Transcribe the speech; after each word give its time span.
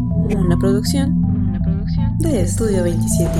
Una 0.00 0.56
producción, 0.58 1.58
de 2.20 2.40
Estudio 2.40 2.84
27. 2.84 3.30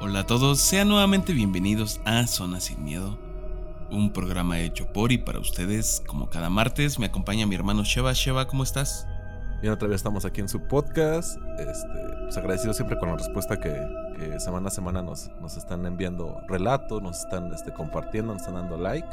Hola 0.00 0.20
a 0.20 0.26
todos, 0.26 0.60
sean 0.60 0.88
nuevamente 0.88 1.34
bienvenidos 1.34 2.00
a 2.06 2.26
Zona 2.26 2.60
Sin 2.60 2.82
Miedo 2.84 3.27
un 3.90 4.12
programa 4.12 4.60
hecho 4.60 4.86
por 4.92 5.12
y 5.12 5.18
para 5.18 5.38
ustedes. 5.38 6.02
Como 6.06 6.28
cada 6.28 6.50
martes, 6.50 6.98
me 6.98 7.06
acompaña 7.06 7.46
mi 7.46 7.54
hermano 7.54 7.84
Sheva. 7.84 8.12
Sheva, 8.12 8.46
¿cómo 8.46 8.62
estás? 8.62 9.06
Bien, 9.60 9.72
otra 9.72 9.88
vez 9.88 9.96
estamos 9.96 10.24
aquí 10.24 10.40
en 10.40 10.48
su 10.48 10.60
podcast. 10.60 11.38
Este, 11.58 11.88
pues 12.22 12.36
agradecido 12.36 12.72
siempre 12.74 12.98
con 12.98 13.08
la 13.08 13.16
respuesta 13.16 13.58
que, 13.58 13.70
semana 14.38 14.68
a 14.68 14.70
semana 14.70 15.02
nos, 15.02 15.30
nos, 15.40 15.56
están 15.56 15.86
enviando 15.86 16.40
relatos, 16.48 17.02
nos 17.02 17.20
están 17.20 17.52
este, 17.52 17.72
compartiendo, 17.72 18.32
nos 18.32 18.42
están 18.42 18.54
dando 18.54 18.76
like. 18.76 19.08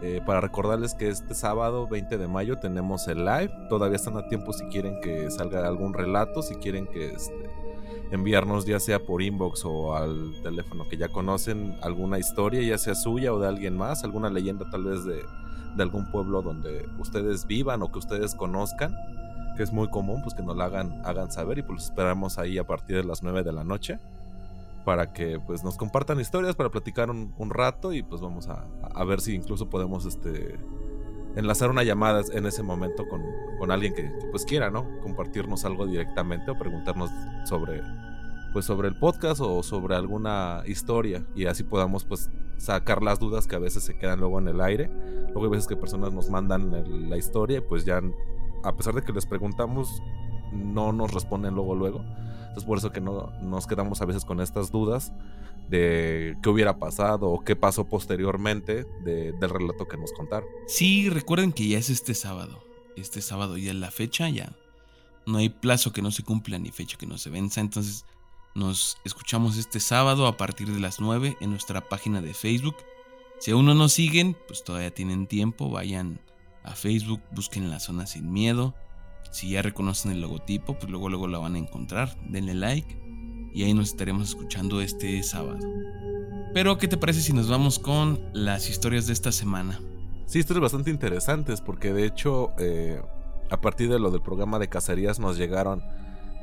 Eh, 0.00 0.20
para 0.24 0.40
recordarles 0.40 0.94
que 0.94 1.08
este 1.08 1.34
sábado 1.34 1.88
20 1.88 2.18
de 2.18 2.28
mayo 2.28 2.56
tenemos 2.58 3.08
el 3.08 3.24
live. 3.24 3.50
Todavía 3.68 3.96
están 3.96 4.16
a 4.16 4.28
tiempo 4.28 4.52
si 4.52 4.64
quieren 4.66 5.00
que 5.00 5.30
salga 5.30 5.66
algún 5.66 5.92
relato, 5.92 6.40
si 6.40 6.54
quieren 6.54 6.86
que 6.86 7.12
este, 7.12 7.47
enviarnos 8.10 8.64
ya 8.64 8.80
sea 8.80 9.04
por 9.04 9.22
inbox 9.22 9.64
o 9.64 9.94
al 9.94 10.34
teléfono 10.42 10.88
que 10.88 10.96
ya 10.96 11.08
conocen 11.08 11.76
alguna 11.82 12.18
historia, 12.18 12.62
ya 12.62 12.78
sea 12.78 12.94
suya 12.94 13.32
o 13.32 13.38
de 13.38 13.48
alguien 13.48 13.76
más, 13.76 14.04
alguna 14.04 14.30
leyenda 14.30 14.68
tal 14.70 14.84
vez 14.84 15.04
de, 15.04 15.22
algún 15.78 16.10
pueblo 16.10 16.42
donde 16.42 16.88
ustedes 16.98 17.46
vivan 17.46 17.82
o 17.82 17.92
que 17.92 18.00
ustedes 18.00 18.34
conozcan, 18.34 18.96
que 19.56 19.62
es 19.62 19.72
muy 19.72 19.88
común, 19.88 20.22
pues 20.22 20.34
que 20.34 20.42
nos 20.42 20.56
la 20.56 20.64
hagan, 20.64 21.00
hagan 21.04 21.30
saber 21.30 21.58
y 21.58 21.62
pues 21.62 21.84
esperamos 21.84 22.38
ahí 22.38 22.58
a 22.58 22.66
partir 22.66 22.96
de 22.96 23.04
las 23.04 23.22
9 23.22 23.44
de 23.44 23.52
la 23.52 23.62
noche 23.62 24.00
para 24.84 25.12
que 25.12 25.38
pues 25.38 25.62
nos 25.62 25.76
compartan 25.76 26.18
historias, 26.18 26.56
para 26.56 26.70
platicar 26.70 27.10
un, 27.10 27.50
rato 27.50 27.92
y 27.92 28.02
pues 28.02 28.20
vamos 28.20 28.48
a, 28.48 28.64
a, 28.82 29.04
ver 29.04 29.20
si 29.20 29.34
incluso 29.34 29.68
podemos 29.68 30.06
este 30.06 30.58
enlazar 31.38 31.70
una 31.70 31.84
llamada 31.84 32.22
en 32.32 32.46
ese 32.46 32.62
momento 32.62 33.08
con, 33.08 33.22
con 33.58 33.70
alguien 33.70 33.94
que, 33.94 34.10
pues 34.30 34.44
quiera, 34.44 34.70
¿no? 34.70 35.00
Compartirnos 35.00 35.64
algo 35.64 35.86
directamente 35.86 36.50
o 36.50 36.58
preguntarnos 36.58 37.10
sobre 37.44 37.80
pues 38.52 38.64
sobre 38.64 38.88
el 38.88 38.98
podcast 38.98 39.42
o 39.42 39.62
sobre 39.62 39.94
alguna 39.94 40.62
historia 40.66 41.22
y 41.34 41.44
así 41.44 41.64
podamos 41.64 42.06
pues 42.06 42.30
sacar 42.56 43.02
las 43.02 43.18
dudas 43.18 43.46
que 43.46 43.54
a 43.54 43.58
veces 43.58 43.84
se 43.84 43.96
quedan 43.98 44.20
luego 44.20 44.38
en 44.38 44.48
el 44.48 44.60
aire. 44.60 44.90
Luego 45.26 45.44
hay 45.44 45.50
veces 45.50 45.66
que 45.66 45.76
personas 45.76 46.12
nos 46.12 46.30
mandan 46.30 47.10
la 47.10 47.16
historia 47.18 47.58
y 47.58 47.60
pues 47.60 47.84
ya 47.84 48.00
a 48.64 48.74
pesar 48.74 48.94
de 48.94 49.02
que 49.02 49.12
les 49.12 49.26
preguntamos 49.26 50.02
no 50.50 50.92
nos 50.92 51.12
responden 51.12 51.54
luego 51.54 51.74
luego. 51.74 52.02
Entonces 52.40 52.64
por 52.64 52.78
eso 52.78 52.90
que 52.90 53.02
no 53.02 53.30
nos 53.42 53.66
quedamos 53.66 54.00
a 54.00 54.06
veces 54.06 54.24
con 54.24 54.40
estas 54.40 54.72
dudas 54.72 55.12
de 55.68 56.36
qué 56.42 56.48
hubiera 56.48 56.78
pasado 56.78 57.28
o 57.28 57.44
qué 57.44 57.56
pasó 57.56 57.88
posteriormente 57.88 58.84
del 59.04 59.50
relato 59.50 59.86
que 59.86 59.96
nos 59.96 60.12
contaron. 60.12 60.48
Sí, 60.66 61.10
recuerden 61.10 61.52
que 61.52 61.68
ya 61.68 61.78
es 61.78 61.90
este 61.90 62.14
sábado. 62.14 62.64
Este 62.96 63.20
sábado 63.20 63.56
ya 63.56 63.70
es 63.70 63.76
la 63.76 63.90
fecha, 63.90 64.28
ya 64.28 64.50
no 65.28 65.38
hay 65.38 65.50
plazo 65.50 65.92
que 65.92 66.02
no 66.02 66.10
se 66.10 66.24
cumpla 66.24 66.58
ni 66.58 66.70
fecha 66.70 66.96
que 66.96 67.06
no 67.06 67.18
se 67.18 67.30
venza. 67.30 67.60
Entonces 67.60 68.04
nos 68.54 68.96
escuchamos 69.04 69.56
este 69.56 69.78
sábado 69.78 70.26
a 70.26 70.36
partir 70.36 70.72
de 70.72 70.80
las 70.80 71.00
9 71.00 71.36
en 71.40 71.50
nuestra 71.50 71.88
página 71.88 72.22
de 72.22 72.34
Facebook. 72.34 72.76
Si 73.38 73.50
aún 73.50 73.66
no 73.66 73.74
nos 73.74 73.92
siguen, 73.92 74.36
pues 74.48 74.64
todavía 74.64 74.92
tienen 74.92 75.26
tiempo, 75.26 75.70
vayan 75.70 76.20
a 76.64 76.74
Facebook, 76.74 77.20
busquen 77.30 77.70
la 77.70 77.78
zona 77.78 78.06
sin 78.06 78.32
miedo. 78.32 78.74
Si 79.30 79.50
ya 79.50 79.62
reconocen 79.62 80.12
el 80.12 80.22
logotipo, 80.22 80.78
pues 80.78 80.90
luego 80.90 81.10
luego 81.10 81.28
la 81.28 81.38
van 81.38 81.54
a 81.54 81.58
encontrar, 81.58 82.16
denle 82.28 82.54
like 82.54 82.98
y 83.52 83.64
ahí 83.64 83.74
nos 83.74 83.88
estaremos 83.88 84.28
escuchando 84.28 84.80
este 84.80 85.22
sábado. 85.22 85.58
Pero, 86.54 86.78
¿qué 86.78 86.88
te 86.88 86.96
parece 86.96 87.20
si 87.20 87.32
nos 87.32 87.48
vamos 87.48 87.78
con 87.78 88.20
las 88.32 88.68
historias 88.70 89.06
de 89.06 89.12
esta 89.12 89.32
semana? 89.32 89.78
Sí, 90.26 90.40
historias 90.40 90.62
bastante 90.62 90.90
interesantes 90.90 91.60
porque 91.60 91.92
de 91.92 92.04
hecho, 92.04 92.52
eh, 92.58 93.00
a 93.50 93.60
partir 93.60 93.90
de 93.90 93.98
lo 93.98 94.10
del 94.10 94.22
programa 94.22 94.58
de 94.58 94.68
cacerías 94.68 95.18
nos 95.18 95.38
llegaron, 95.38 95.82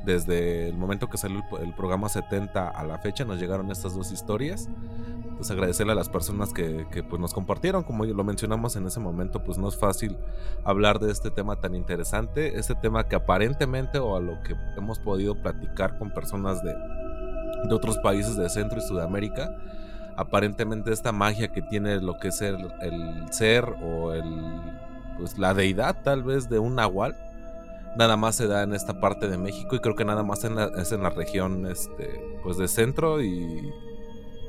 desde 0.04 0.68
el 0.68 0.76
momento 0.76 1.08
que 1.08 1.18
salió 1.18 1.42
el, 1.60 1.74
programa 1.74 2.08
70 2.08 2.68
a 2.68 2.84
la 2.84 2.98
fecha, 2.98 3.24
nos 3.24 3.40
llegaron 3.40 3.70
estas 3.70 3.94
dos 3.94 4.12
historias. 4.12 4.68
Entonces 5.36 5.50
agradecerle 5.54 5.92
a 5.92 5.96
las 5.96 6.08
personas 6.08 6.54
que, 6.54 6.86
pues, 7.10 7.20
nos 7.20 7.34
compartieron, 7.34 7.82
como 7.82 8.06
lo 8.06 8.24
mencionamos 8.24 8.74
en 8.76 8.86
ese 8.86 9.00
momento, 9.00 9.44
pues 9.44 9.58
no 9.58 9.68
es 9.68 9.76
fácil 9.76 10.16
hablar 10.64 10.98
de 10.98 11.12
este 11.12 11.30
tema 11.30 11.56
tan 11.56 11.74
interesante, 11.74 12.58
este 12.58 12.74
tema 12.74 13.06
que 13.06 13.16
aparentemente 13.16 13.98
o 13.98 14.16
a 14.16 14.20
lo 14.20 14.40
que 14.42 14.56
hemos 14.78 14.98
podido 14.98 15.34
platicar 15.34 15.98
con 15.98 16.10
personas 16.10 16.64
de, 16.64 16.72
de 17.68 17.74
otros 17.74 17.98
países 17.98 18.34
de 18.38 18.48
Centro 18.48 18.78
y 18.78 18.80
Sudamérica, 18.80 19.54
aparentemente 20.16 20.90
esta 20.90 21.12
magia 21.12 21.48
que 21.48 21.60
tiene 21.60 22.00
lo 22.00 22.16
que 22.16 22.28
es 22.28 22.40
el, 22.40 22.66
ser 23.30 23.76
o 23.84 24.14
el, 24.14 24.24
pues 25.18 25.36
la 25.36 25.52
deidad 25.52 25.98
tal 26.02 26.22
vez 26.22 26.48
de 26.48 26.58
un 26.58 26.76
nahual, 26.76 27.14
nada 27.98 28.16
más 28.16 28.36
se 28.36 28.46
da 28.46 28.62
en 28.62 28.72
esta 28.72 29.02
parte 29.02 29.28
de 29.28 29.36
México 29.36 29.76
y 29.76 29.80
creo 29.80 29.96
que 29.96 30.06
nada 30.06 30.22
más 30.22 30.44
es 30.44 30.92
en 30.92 31.02
la 31.02 31.10
región 31.10 31.66
este, 31.66 32.08
pues 32.42 32.56
de 32.56 32.68
centro 32.68 33.22
y, 33.22 33.70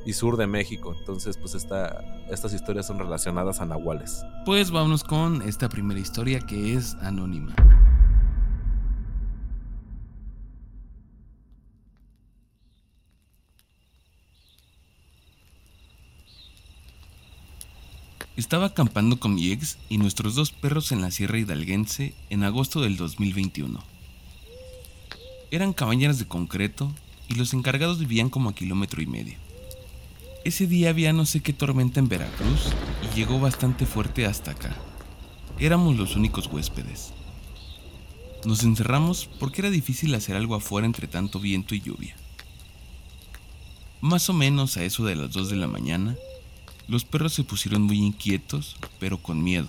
y 0.08 0.14
sur 0.14 0.38
de 0.38 0.48
México. 0.48 0.96
Entonces 0.98 1.38
pues 1.38 1.54
esta, 1.54 2.02
estas 2.32 2.54
historias 2.54 2.88
son 2.88 2.98
relacionadas 2.98 3.60
a 3.60 3.66
nahuales. 3.66 4.24
Pues 4.46 4.72
vámonos 4.72 5.04
con 5.04 5.42
esta 5.42 5.68
primera 5.68 6.00
historia 6.00 6.40
que 6.40 6.74
es 6.74 6.96
anónima. 7.02 7.54
Estaba 18.38 18.68
acampando 18.68 19.20
con 19.20 19.36
mi 19.36 19.52
ex 19.52 19.78
y 19.90 19.98
nuestros 19.98 20.36
dos 20.36 20.52
perros 20.52 20.92
en 20.94 21.02
la 21.02 21.12
Sierra 21.12 21.40
Hidalguense 21.40 22.14
en 22.30 22.44
agosto 22.44 22.80
del 22.82 22.96
2021. 22.96 23.84
Eran 25.52 25.74
cabañas 25.74 26.18
de 26.20 26.28
concreto 26.28 26.94
y 27.28 27.34
los 27.34 27.54
encargados 27.54 28.00
vivían 28.00 28.30
como 28.30 28.50
a 28.50 28.56
kilómetro 28.56 29.02
y 29.02 29.08
medio. 29.08 29.47
Ese 30.48 30.66
día 30.66 30.92
había 30.92 31.12
no 31.12 31.26
sé 31.26 31.42
qué 31.42 31.52
tormenta 31.52 32.00
en 32.00 32.08
Veracruz 32.08 32.70
y 33.04 33.14
llegó 33.18 33.38
bastante 33.38 33.86
fuerte 33.86 34.26
hasta 34.26 34.52
acá. 34.52 34.78
Éramos 35.60 35.98
los 35.98 36.16
únicos 36.16 36.48
huéspedes. 36.48 37.12
Nos 38.46 38.64
encerramos 38.64 39.30
porque 39.42 39.60
era 39.60 39.70
difícil 39.70 40.16
hacer 40.16 40.38
algo 40.38 40.56
afuera 40.56 40.88
entre 40.88 41.10
tanto 41.10 41.42
viento 41.42 41.76
y 41.76 41.82
lluvia. 41.82 42.16
Más 44.00 44.30
o 44.30 44.34
menos 44.34 44.78
a 44.78 44.86
eso 44.86 45.04
de 45.04 45.18
las 45.18 45.34
2 45.34 45.50
de 45.50 45.58
la 45.58 45.68
mañana, 45.68 46.16
los 46.88 47.04
perros 47.04 47.34
se 47.34 47.44
pusieron 47.44 47.82
muy 47.82 47.98
inquietos, 47.98 48.78
pero 49.02 49.18
con 49.18 49.44
miedo. 49.44 49.68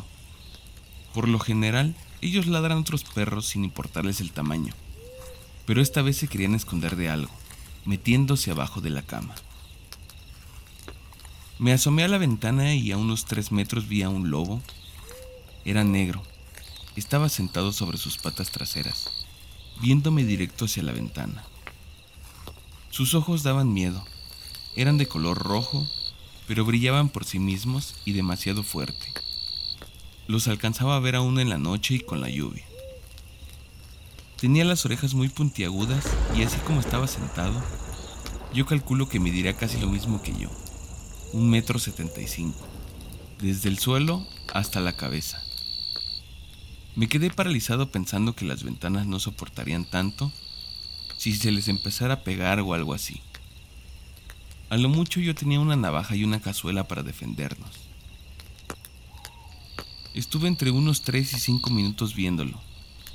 Por 1.12 1.26
lo 1.26 1.40
general, 1.40 1.96
ellos 2.20 2.46
ladran 2.46 2.78
a 2.78 2.80
otros 2.82 3.02
perros 3.02 3.46
sin 3.46 3.64
importarles 3.64 4.20
el 4.20 4.30
tamaño, 4.30 4.74
pero 5.66 5.82
esta 5.82 6.02
vez 6.02 6.18
se 6.18 6.28
querían 6.28 6.54
esconder 6.54 6.94
de 6.94 7.08
algo, 7.08 7.32
metiéndose 7.84 8.52
abajo 8.52 8.80
de 8.80 8.90
la 8.90 9.02
cama. 9.02 9.34
Me 11.58 11.72
asomé 11.72 12.04
a 12.04 12.08
la 12.08 12.18
ventana 12.18 12.74
y 12.74 12.92
a 12.92 12.96
unos 12.96 13.24
tres 13.24 13.52
metros 13.52 13.88
vi 13.88 14.02
a 14.02 14.08
un 14.08 14.30
lobo. 14.30 14.62
Era 15.64 15.84
negro. 15.84 16.22
Estaba 16.96 17.28
sentado 17.28 17.72
sobre 17.72 17.98
sus 17.98 18.18
patas 18.18 18.50
traseras, 18.50 19.10
viéndome 19.80 20.24
directo 20.24 20.64
hacia 20.64 20.82
la 20.82 20.92
ventana. 20.92 21.44
Sus 22.90 23.14
ojos 23.14 23.42
daban 23.42 23.72
miedo. 23.72 24.04
Eran 24.76 24.98
de 24.98 25.06
color 25.06 25.38
rojo 25.38 25.86
pero 26.48 26.64
brillaban 26.64 27.10
por 27.10 27.26
sí 27.26 27.38
mismos 27.38 27.94
y 28.06 28.14
demasiado 28.14 28.62
fuerte. 28.62 29.12
Los 30.26 30.48
alcanzaba 30.48 30.96
a 30.96 31.00
ver 31.00 31.14
aún 31.14 31.38
en 31.38 31.50
la 31.50 31.58
noche 31.58 31.96
y 31.96 32.00
con 32.00 32.22
la 32.22 32.30
lluvia. 32.30 32.64
Tenía 34.40 34.64
las 34.64 34.84
orejas 34.86 35.12
muy 35.12 35.28
puntiagudas 35.28 36.06
y 36.34 36.42
así 36.42 36.56
como 36.60 36.80
estaba 36.80 37.06
sentado, 37.06 37.62
yo 38.54 38.64
calculo 38.64 39.08
que 39.08 39.20
mediría 39.20 39.56
casi 39.56 39.78
lo 39.78 39.88
mismo 39.88 40.22
que 40.22 40.32
yo, 40.32 40.48
un 41.32 41.50
metro 41.50 41.78
setenta 41.78 42.20
y 42.20 42.26
cinco, 42.26 42.66
desde 43.40 43.68
el 43.68 43.78
suelo 43.78 44.26
hasta 44.52 44.80
la 44.80 44.94
cabeza. 44.94 45.42
Me 46.96 47.08
quedé 47.08 47.30
paralizado 47.30 47.90
pensando 47.90 48.34
que 48.34 48.44
las 48.44 48.64
ventanas 48.64 49.06
no 49.06 49.20
soportarían 49.20 49.84
tanto 49.84 50.32
si 51.16 51.34
se 51.34 51.52
les 51.52 51.68
empezara 51.68 52.14
a 52.14 52.22
pegar 52.22 52.60
o 52.60 52.74
algo 52.74 52.94
así. 52.94 53.20
A 54.70 54.76
lo 54.76 54.88
mucho 54.88 55.20
yo 55.20 55.34
tenía 55.34 55.60
una 55.60 55.76
navaja 55.76 56.16
y 56.16 56.24
una 56.24 56.40
cazuela 56.40 56.88
para 56.88 57.02
defendernos. 57.02 57.70
Estuve 60.14 60.48
entre 60.48 60.70
unos 60.70 61.02
tres 61.02 61.32
y 61.34 61.38
cinco 61.38 61.70
minutos 61.70 62.14
viéndolo, 62.14 62.60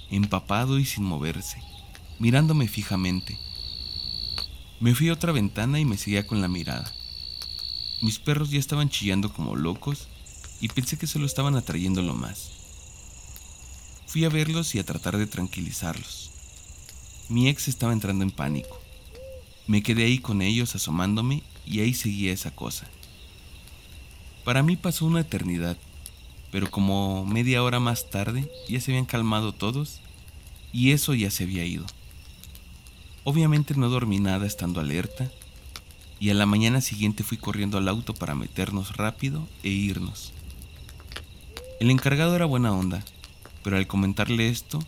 empapado 0.09 0.79
y 0.79 0.85
sin 0.85 1.03
moverse, 1.03 1.61
mirándome 2.19 2.67
fijamente. 2.67 3.37
Me 4.79 4.95
fui 4.95 5.09
a 5.09 5.13
otra 5.13 5.31
ventana 5.31 5.79
y 5.79 5.85
me 5.85 5.97
seguía 5.97 6.25
con 6.25 6.41
la 6.41 6.47
mirada. 6.47 6.91
Mis 8.03 8.19
perros 8.19 8.51
ya 8.51 8.59
estaban 8.59 8.89
chillando 8.89 9.31
como 9.31 9.55
locos 9.55 10.09
y 10.59 10.67
pensé 10.67 10.97
que 10.97 11.07
solo 11.07 11.25
estaban 11.25 11.55
atrayéndolo 11.55 12.13
más. 12.13 12.51
Fui 14.07 14.25
a 14.25 14.29
verlos 14.29 14.75
y 14.75 14.79
a 14.79 14.83
tratar 14.83 15.15
de 15.15 15.25
tranquilizarlos. 15.25 16.29
Mi 17.29 17.47
ex 17.47 17.69
estaba 17.69 17.93
entrando 17.93 18.25
en 18.25 18.31
pánico. 18.31 18.77
Me 19.67 19.81
quedé 19.83 20.03
ahí 20.03 20.19
con 20.19 20.41
ellos 20.41 20.75
asomándome 20.75 21.43
y 21.65 21.79
ahí 21.79 21.93
seguía 21.93 22.33
esa 22.33 22.51
cosa. 22.51 22.89
Para 24.43 24.63
mí 24.63 24.75
pasó 24.75 25.05
una 25.05 25.21
eternidad, 25.21 25.77
pero 26.51 26.69
como 26.69 27.25
media 27.25 27.63
hora 27.63 27.79
más 27.79 28.09
tarde 28.09 28.51
ya 28.67 28.81
se 28.81 28.91
habían 28.91 29.05
calmado 29.05 29.53
todos 29.53 30.01
y 30.73 30.91
eso 30.91 31.13
ya 31.13 31.31
se 31.31 31.45
había 31.45 31.63
ido. 31.63 31.85
Obviamente 33.23 33.75
no 33.75 33.87
dormí 33.87 34.19
nada 34.19 34.45
estando 34.45 34.81
alerta 34.81 35.31
y 36.23 36.29
a 36.29 36.33
la 36.33 36.45
mañana 36.45 36.79
siguiente 36.79 37.21
fui 37.21 37.37
corriendo 37.37 37.77
al 37.77 37.89
auto 37.89 38.13
para 38.13 38.33
meternos 38.33 38.95
rápido 38.95 39.45
e 39.61 39.67
irnos. 39.67 40.31
El 41.81 41.91
encargado 41.91 42.33
era 42.33 42.45
buena 42.45 42.71
onda, 42.71 43.03
pero 43.61 43.75
al 43.75 43.87
comentarle 43.87 44.47
esto, 44.47 44.79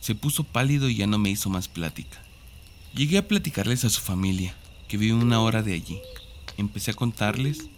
se 0.00 0.14
puso 0.14 0.44
pálido 0.44 0.90
y 0.90 0.96
ya 0.96 1.06
no 1.06 1.16
me 1.16 1.30
hizo 1.30 1.48
más 1.48 1.68
plática. 1.68 2.22
Llegué 2.94 3.16
a 3.16 3.26
platicarles 3.26 3.86
a 3.86 3.88
su 3.88 4.02
familia, 4.02 4.54
que 4.86 4.98
vive 4.98 5.14
una 5.14 5.40
hora 5.40 5.62
de 5.62 5.72
allí. 5.72 5.98
Empecé 6.58 6.90
a 6.90 6.94
contarles, 6.94 7.70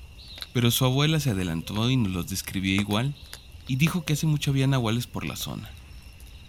pero 0.52 0.72
su 0.72 0.84
abuela 0.84 1.20
se 1.20 1.30
adelantó 1.30 1.88
y 1.88 1.96
nos 1.96 2.10
los 2.10 2.26
describió 2.30 2.74
igual 2.74 3.14
y 3.68 3.76
dijo 3.76 4.04
que 4.04 4.14
hace 4.14 4.26
mucho 4.26 4.50
había 4.50 4.66
nahuales 4.66 5.06
por 5.06 5.24
la 5.24 5.36
zona. 5.36 5.70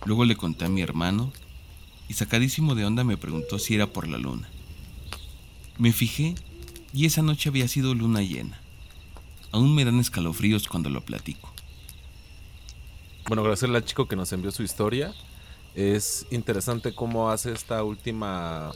Luego 0.04 0.26
le 0.26 0.36
conté 0.36 0.66
a 0.66 0.70
mi 0.70 0.82
hermano 0.82 1.32
y 2.10 2.16
sacadísimo 2.16 2.74
de 2.74 2.86
onda 2.86 3.04
me 3.04 3.18
preguntó 3.18 3.60
si 3.60 3.76
era 3.76 3.86
por 3.86 4.08
la 4.08 4.18
luna. 4.18 4.50
Me 5.78 5.92
fijé 5.92 6.36
y 6.94 7.06
esa 7.06 7.22
noche 7.22 7.50
había 7.50 7.68
sido 7.68 7.96
luna 7.96 8.22
llena. 8.22 8.60
Aún 9.52 9.74
me 9.76 9.86
dan 9.86 10.00
escalofríos 10.00 10.68
cuando 10.68 10.90
lo 10.90 11.02
platico. 11.02 11.52
Bueno, 13.28 13.42
agradecerle 13.42 13.78
al 13.78 13.86
chico 13.86 14.08
que 14.08 14.16
nos 14.16 14.32
envió 14.34 14.52
su 14.52 14.64
historia. 14.64 15.14
Es 15.76 16.28
interesante 16.30 16.94
cómo 16.94 17.30
hace 17.32 17.52
esta 17.52 17.84
última 17.84 18.72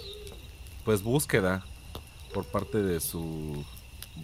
pues 0.83 1.03
búsqueda 1.03 1.65
por 2.33 2.45
parte 2.45 2.81
de 2.81 2.99
su 2.99 3.63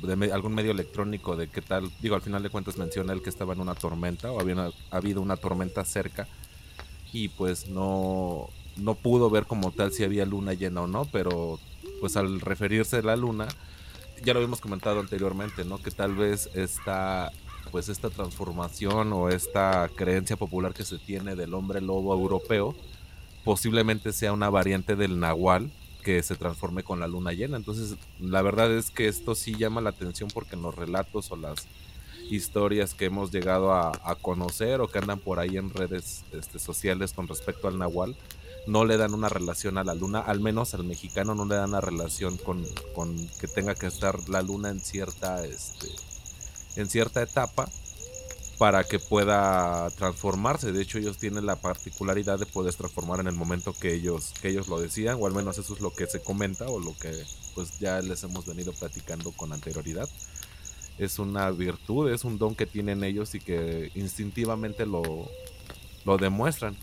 de 0.01 0.31
algún 0.33 0.55
medio 0.55 0.71
electrónico 0.71 1.35
de 1.35 1.49
qué 1.49 1.61
tal, 1.61 1.91
digo, 2.01 2.15
al 2.15 2.21
final 2.21 2.41
de 2.41 2.49
cuentas 2.49 2.77
menciona 2.77 3.13
él 3.13 3.21
que 3.21 3.29
estaba 3.29 3.53
en 3.53 3.59
una 3.59 3.75
tormenta 3.75 4.31
o 4.31 4.39
había 4.39 4.71
habido 4.89 5.21
una 5.21 5.37
tormenta 5.37 5.85
cerca 5.85 6.27
y 7.11 7.27
pues 7.27 7.67
no 7.67 8.49
no 8.77 8.95
pudo 8.95 9.29
ver 9.29 9.45
como 9.45 9.71
tal 9.71 9.91
si 9.91 10.03
había 10.03 10.25
luna 10.25 10.53
llena 10.53 10.81
o 10.81 10.87
no, 10.87 11.05
pero 11.05 11.59
pues 12.03 12.17
al 12.17 12.41
referirse 12.41 12.97
a 12.97 13.01
la 13.01 13.15
luna, 13.15 13.47
ya 14.25 14.33
lo 14.33 14.39
habíamos 14.39 14.59
comentado 14.59 14.99
anteriormente, 14.99 15.63
¿no? 15.63 15.81
Que 15.81 15.89
tal 15.89 16.15
vez 16.15 16.49
esta 16.53 17.31
pues 17.71 17.87
esta 17.87 18.09
transformación 18.09 19.13
o 19.13 19.29
esta 19.29 19.89
creencia 19.95 20.35
popular 20.35 20.73
que 20.73 20.83
se 20.83 20.97
tiene 20.97 21.37
del 21.37 21.53
hombre 21.53 21.79
lobo 21.79 22.13
europeo 22.13 22.75
posiblemente 23.45 24.11
sea 24.11 24.33
una 24.33 24.49
variante 24.49 24.97
del 24.97 25.17
nahual 25.17 25.71
que 26.03 26.21
se 26.23 26.35
transforme 26.35 26.83
con 26.83 26.99
la 26.99 27.07
luna 27.07 27.31
llena. 27.31 27.55
Entonces, 27.55 27.95
la 28.19 28.41
verdad 28.41 28.69
es 28.69 28.91
que 28.91 29.07
esto 29.07 29.33
sí 29.33 29.55
llama 29.55 29.79
la 29.79 29.91
atención 29.91 30.29
porque 30.33 30.57
en 30.57 30.61
los 30.61 30.75
relatos 30.75 31.31
o 31.31 31.37
las 31.37 31.67
historias 32.29 32.93
que 32.95 33.05
hemos 33.05 33.31
llegado 33.31 33.71
a, 33.71 33.93
conocer 34.21 34.81
o 34.81 34.89
que 34.89 34.99
andan 34.99 35.19
por 35.19 35.39
ahí 35.39 35.55
en 35.55 35.69
redes 35.69 36.25
este, 36.33 36.59
sociales 36.59 37.13
con 37.13 37.29
respecto 37.29 37.69
al 37.69 37.77
nahual, 37.77 38.17
no 38.67 38.85
le 38.85 38.97
dan 38.97 39.13
una 39.13 39.29
relación 39.29 39.77
a 39.77 39.83
la 39.83 39.93
luna, 39.93 40.19
al 40.19 40.39
menos 40.39 40.73
al 40.73 40.83
mexicano 40.83 41.35
no 41.35 41.45
le 41.45 41.55
dan 41.55 41.69
una 41.69 41.81
relación 41.81 42.37
con, 42.37 42.65
con 42.95 43.15
que 43.39 43.47
tenga 43.47 43.75
que 43.75 43.87
estar 43.87 44.29
la 44.29 44.41
luna 44.41 44.69
en 44.69 44.79
cierta 44.79 45.45
este, 45.45 45.87
en 46.75 46.89
cierta 46.89 47.21
etapa 47.21 47.69
para 48.57 48.83
que 48.83 48.99
pueda 48.99 49.89
transformarse. 49.91 50.71
De 50.71 50.81
hecho, 50.81 50.97
ellos 50.97 51.17
tienen 51.17 51.45
la 51.45 51.57
particularidad 51.57 52.39
de 52.39 52.45
poder 52.45 52.73
transformar 52.73 53.19
en 53.19 53.27
el 53.27 53.35
momento 53.35 53.73
que 53.73 53.93
ellos, 53.93 54.33
que 54.41 54.49
ellos 54.49 54.67
lo 54.67 54.79
decían, 54.79 55.17
o 55.19 55.27
al 55.27 55.33
menos 55.33 55.57
eso 55.57 55.73
es 55.73 55.81
lo 55.81 55.93
que 55.93 56.07
se 56.07 56.21
comenta 56.21 56.67
o 56.67 56.79
lo 56.79 56.95
que 56.97 57.11
pues 57.55 57.79
ya 57.79 58.01
les 58.01 58.23
hemos 58.23 58.45
venido 58.45 58.71
platicando 58.73 59.31
con 59.31 59.51
anterioridad. 59.53 60.07
Es 60.97 61.19
una 61.19 61.49
virtud, 61.51 62.11
es 62.11 62.23
un 62.23 62.37
don 62.37 62.55
que 62.55 62.65
tienen 62.65 63.03
ellos 63.03 63.35
y 63.35 63.39
que 63.39 63.91
instintivamente 63.95 64.85
lo, 64.85 65.01
lo 66.05 66.17
demuestran. 66.17 66.77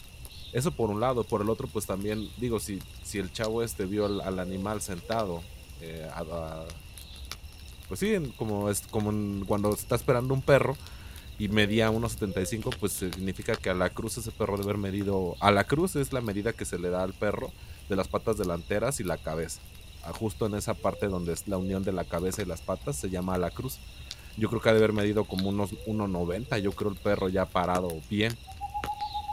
Eso 0.52 0.73
por 0.73 0.91
un 0.91 1.00
lado, 1.00 1.25
por 1.25 1.43
el 1.43 1.50
otro 1.50 1.69
pues 1.69 1.87
también 1.87 2.29
digo, 2.38 2.58
si, 2.58 2.81
si 3.05 3.19
el 3.19 3.32
chavo 3.32 3.62
este 3.62 3.87
vio 3.87 4.06
al, 4.06 4.38
animal 4.38 4.81
sentado 4.81 5.43
eh, 5.81 6.08
a 6.12 6.64
pues 7.91 7.99
sí, 7.99 8.14
como, 8.37 8.70
es, 8.70 8.82
como 8.82 9.44
cuando 9.47 9.75
está 9.75 9.97
esperando 9.97 10.32
un 10.32 10.43
perro 10.43 10.76
y 11.41 11.49
medía 11.49 11.91
1.75, 11.91 12.76
pues 12.79 12.93
significa 12.93 13.56
que 13.56 13.69
a 13.69 13.75
la 13.75 13.91
cruz 13.91 14.17
ese 14.17 14.31
perro 14.31 14.56
debe 14.56 14.70
haber 14.70 14.79
medido, 14.79 15.37
a 15.41 15.50
la 15.50 15.64
cruz 15.64 15.97
es 15.97 16.12
la 16.12 16.20
medida 16.20 16.52
que 16.52 16.64
se 16.64 16.79
le 16.79 16.88
da 16.88 17.02
al 17.02 17.14
perro 17.14 17.50
de 17.88 17.97
las 17.97 18.06
patas 18.06 18.38
delanteras 18.38 19.00
y 19.00 19.05
la 19.05 19.17
cabeza. 19.17 19.61
Ah, 20.05 20.12
justo 20.12 20.47
en 20.47 20.55
esa 20.55 20.75
parte 20.75 21.08
donde 21.08 21.32
es 21.32 21.49
la 21.49 21.58
unión 21.58 21.82
de 21.82 21.91
la 21.91 22.05
cabeza 22.05 22.43
y 22.43 22.44
las 22.44 22.61
patas 22.61 22.94
se 22.94 23.11
llama 23.11 23.35
a 23.35 23.38
la 23.38 23.50
cruz. 23.50 23.79
Yo 24.37 24.49
creo 24.49 24.61
que 24.61 24.69
ha 24.69 24.73
de 24.73 24.79
haber 24.79 24.93
medido 24.93 25.25
como 25.25 25.49
unos 25.49 25.73
1.90, 25.87 26.61
yo 26.61 26.70
creo 26.70 26.93
el 26.93 26.97
perro 26.97 27.29
ya 27.29 27.44
parado 27.44 27.88
bien. 28.08 28.37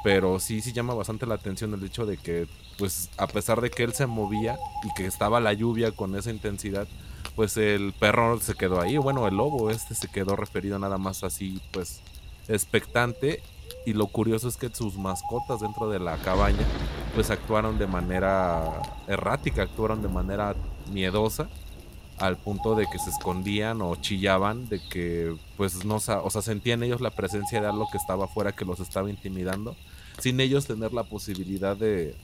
Pero 0.04 0.40
sí, 0.40 0.62
sí 0.62 0.74
llama 0.74 0.94
bastante 0.94 1.26
la 1.26 1.36
atención 1.36 1.74
el 1.74 1.84
hecho 1.84 2.06
de 2.06 2.18
que, 2.18 2.48
pues 2.78 3.10
a 3.18 3.28
pesar 3.28 3.62
de 3.62 3.70
que 3.70 3.84
él 3.84 3.94
se 3.94 4.08
movía 4.08 4.58
y 4.84 4.94
que 4.94 5.06
estaba 5.06 5.40
la 5.40 5.54
lluvia 5.54 5.92
con 5.92 6.16
esa 6.16 6.32
intensidad, 6.32 6.88
pues 7.36 7.58
el 7.58 7.94
perro 7.94 8.40
se 8.40 8.56
quedó 8.56 8.82
ahí, 8.82 8.98
bueno, 8.98 9.28
el 9.28 9.36
lobo 9.36 9.70
este 9.70 9.96
se 9.96 10.08
quedó 10.08 10.36
referido 10.36 10.80
nada 10.80 10.98
más 10.98 11.24
así, 11.24 11.62
pues 11.72 12.02
expectante. 12.48 13.42
Y 13.86 13.94
lo 13.94 14.08
curioso 14.08 14.50
es 14.50 14.58
que 14.58 14.70
sus 14.70 14.98
mascotas 14.98 15.62
dentro 15.62 15.90
de 15.90 16.00
la 16.00 16.18
cabaña, 16.18 16.66
pues 17.16 17.30
actuaron 17.30 17.78
de 17.78 17.88
manera 17.88 18.82
errática, 19.08 19.64
actuaron 19.64 20.02
de 20.02 20.10
manera 20.10 20.56
miedosa, 20.92 21.48
al 22.18 22.38
punto 22.38 22.76
de 22.76 22.88
que 22.88 23.00
se 23.00 23.10
escondían 23.10 23.82
o 23.82 23.96
chillaban, 23.96 24.68
de 24.70 24.80
que 24.80 25.36
pues 25.56 25.86
no, 25.86 25.96
o 25.96 26.00
sea, 26.00 26.42
sentían 26.42 26.84
ellos 26.84 27.02
la 27.02 27.12
presencia 27.12 27.62
de 27.62 27.68
algo 27.68 27.88
que 27.92 27.98
estaba 27.98 28.26
afuera 28.26 28.52
que 28.52 28.66
los 28.66 28.80
estaba 28.80 29.10
intimidando, 29.10 29.76
sin 30.20 30.40
ellos 30.40 30.66
tener 30.66 30.94
la 30.94 31.04
posibilidad 31.04 31.78
de, 31.78 32.16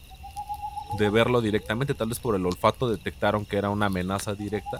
de 0.97 1.09
verlo 1.09 1.41
directamente, 1.41 1.93
tal 1.93 2.09
vez 2.09 2.19
por 2.19 2.35
el 2.35 2.45
olfato 2.45 2.89
detectaron 2.89 3.45
que 3.45 3.57
era 3.57 3.69
una 3.69 3.85
amenaza 3.87 4.33
directa 4.33 4.79